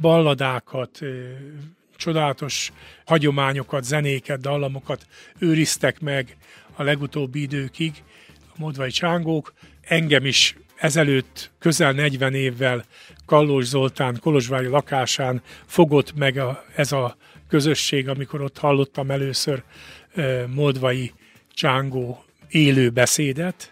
balladákat, 0.01 0.99
csodálatos 1.95 2.71
hagyományokat, 3.05 3.83
zenéket, 3.83 4.39
dallamokat 4.39 5.05
őriztek 5.39 5.99
meg 5.99 6.37
a 6.75 6.83
legutóbbi 6.83 7.41
időkig 7.41 8.03
a 8.47 8.55
modvai 8.55 8.89
csángók. 8.89 9.53
Engem 9.81 10.25
is 10.25 10.55
ezelőtt 10.75 11.51
közel 11.59 11.91
40 11.91 12.33
évvel 12.33 12.85
Kallós 13.25 13.65
Zoltán 13.65 14.17
Kolozsvári 14.21 14.67
lakásán 14.67 15.41
fogott 15.65 16.15
meg 16.15 16.37
a, 16.37 16.63
ez 16.75 16.91
a 16.91 17.17
közösség, 17.49 18.09
amikor 18.09 18.41
ott 18.41 18.57
hallottam 18.57 19.11
először 19.11 19.63
Moldvai 20.47 21.13
Csángó 21.53 22.23
élő 22.49 22.89
beszédet, 22.89 23.71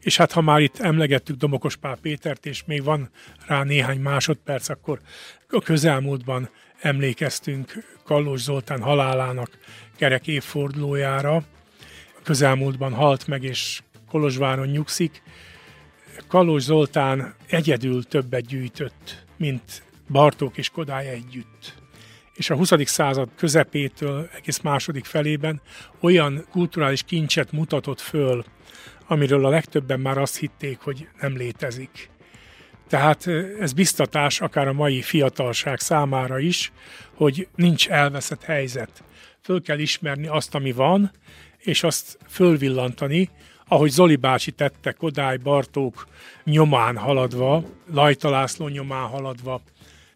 és 0.00 0.16
hát 0.16 0.32
ha 0.32 0.40
már 0.40 0.60
itt 0.60 0.78
emlegettük 0.78 1.36
Domokos 1.36 1.76
Pál 1.76 1.96
Pétert, 2.02 2.46
és 2.46 2.64
még 2.64 2.82
van 2.84 3.10
rá 3.46 3.62
néhány 3.62 4.00
másodperc, 4.00 4.68
akkor 4.68 5.00
a 5.48 5.60
közelmúltban 5.60 6.50
emlékeztünk 6.80 7.72
Kallós 8.04 8.40
Zoltán 8.40 8.82
halálának 8.82 9.58
kerek 9.96 10.26
évfordulójára. 10.26 11.34
A 12.18 12.22
közelmúltban 12.22 12.92
halt 12.92 13.26
meg, 13.26 13.42
és 13.42 13.82
Kolozsváron 14.08 14.66
nyugszik. 14.66 15.22
Kallós 16.26 16.62
Zoltán 16.62 17.34
egyedül 17.46 18.04
többet 18.04 18.46
gyűjtött, 18.46 19.24
mint 19.36 19.82
Bartók 20.10 20.56
és 20.56 20.68
Kodály 20.70 21.08
együtt 21.08 21.74
és 22.38 22.50
a 22.50 22.56
20. 22.56 22.72
század 22.84 23.28
közepétől 23.36 24.28
egész 24.36 24.60
második 24.60 25.04
felében 25.04 25.60
olyan 26.00 26.46
kulturális 26.50 27.02
kincset 27.02 27.52
mutatott 27.52 28.00
föl, 28.00 28.44
amiről 29.06 29.46
a 29.46 29.48
legtöbben 29.48 30.00
már 30.00 30.18
azt 30.18 30.36
hitték, 30.36 30.78
hogy 30.80 31.08
nem 31.20 31.36
létezik. 31.36 32.10
Tehát 32.88 33.26
ez 33.60 33.72
biztatás 33.72 34.40
akár 34.40 34.68
a 34.68 34.72
mai 34.72 35.02
fiatalság 35.02 35.80
számára 35.80 36.38
is, 36.38 36.72
hogy 37.14 37.48
nincs 37.54 37.88
elveszett 37.88 38.42
helyzet. 38.42 39.02
Föl 39.42 39.62
kell 39.62 39.78
ismerni 39.78 40.26
azt, 40.26 40.54
ami 40.54 40.72
van, 40.72 41.10
és 41.58 41.82
azt 41.82 42.18
fölvillantani, 42.28 43.30
ahogy 43.66 43.90
Zoli 43.90 44.16
bácsi 44.16 44.50
tette 44.50 44.92
Kodály 44.92 45.36
Bartók 45.36 46.06
nyomán 46.44 46.96
haladva, 46.96 47.64
Lajta 47.92 48.30
László 48.30 48.68
nyomán 48.68 49.06
haladva, 49.06 49.60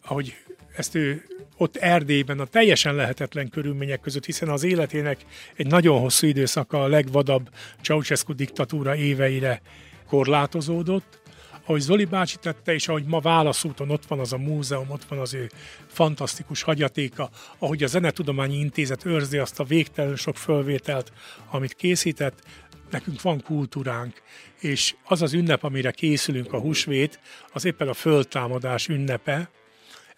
ahogy 0.01 0.35
ezt 0.75 0.95
ő 0.95 1.23
ott 1.57 1.75
Erdélyben 1.75 2.39
a 2.39 2.45
teljesen 2.45 2.95
lehetetlen 2.95 3.49
körülmények 3.49 3.99
között, 3.99 4.25
hiszen 4.25 4.49
az 4.49 4.63
életének 4.63 5.25
egy 5.55 5.67
nagyon 5.67 5.99
hosszú 5.99 6.27
időszaka 6.27 6.83
a 6.83 6.87
legvadabb 6.87 7.49
Ceausescu 7.81 8.33
diktatúra 8.33 8.95
éveire 8.95 9.61
korlátozódott, 10.07 11.21
ahogy 11.65 11.81
Zoli 11.81 12.05
bácsi 12.05 12.35
tette, 12.41 12.73
és 12.73 12.87
ahogy 12.87 13.05
ma 13.05 13.19
Válaszúton 13.19 13.89
ott 13.89 14.05
van 14.05 14.19
az 14.19 14.33
a 14.33 14.37
múzeum, 14.37 14.89
ott 14.89 15.03
van 15.03 15.19
az 15.19 15.33
ő 15.33 15.49
fantasztikus 15.87 16.61
hagyatéka, 16.61 17.29
ahogy 17.57 17.83
a 17.83 17.87
Zenetudományi 17.87 18.57
Intézet 18.57 19.05
őrzi 19.05 19.37
azt 19.37 19.59
a 19.59 19.63
végtelen 19.63 20.15
sok 20.15 20.37
fölvételt, 20.37 21.11
amit 21.49 21.73
készített, 21.73 22.43
nekünk 22.91 23.21
van 23.21 23.41
kultúránk, 23.41 24.21
és 24.59 24.95
az 25.03 25.21
az 25.21 25.33
ünnep, 25.33 25.63
amire 25.63 25.91
készülünk, 25.91 26.53
a 26.53 26.59
húsvét, 26.59 27.19
az 27.53 27.65
éppen 27.65 27.87
a 27.87 27.93
föltámadás 27.93 28.87
ünnepe, 28.87 29.49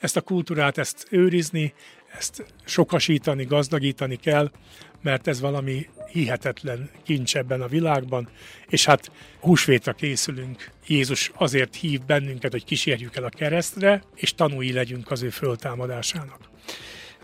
ezt 0.05 0.17
a 0.17 0.21
kultúrát, 0.21 0.77
ezt 0.77 1.07
őrizni, 1.09 1.73
ezt 2.17 2.45
sokasítani, 2.65 3.43
gazdagítani 3.43 4.15
kell, 4.15 4.51
mert 5.01 5.27
ez 5.27 5.39
valami 5.39 5.89
hihetetlen 6.11 6.89
kincs 7.03 7.35
ebben 7.35 7.61
a 7.61 7.67
világban, 7.67 8.29
és 8.67 8.85
hát 8.85 9.11
húsvétra 9.39 9.93
készülünk. 9.93 10.71
Jézus 10.87 11.31
azért 11.35 11.75
hív 11.75 12.01
bennünket, 12.01 12.51
hogy 12.51 12.63
kísérjük 12.63 13.15
el 13.15 13.23
a 13.23 13.29
keresztre, 13.29 14.03
és 14.15 14.33
tanúi 14.33 14.73
legyünk 14.73 15.11
az 15.11 15.23
ő 15.23 15.29
föltámadásának. 15.29 16.39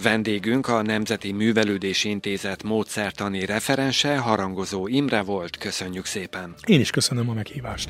Vendégünk 0.03 0.67
a 0.67 0.81
Nemzeti 0.81 1.31
Művelődési 1.31 2.09
Intézet 2.09 2.63
módszertani 2.63 3.45
referense, 3.45 4.17
harangozó 4.17 4.87
Imre 4.87 5.21
volt. 5.21 5.57
Köszönjük 5.57 6.05
szépen! 6.05 6.53
Én 6.65 6.79
is 6.79 6.89
köszönöm 6.89 7.29
a 7.29 7.33
meghívást! 7.33 7.89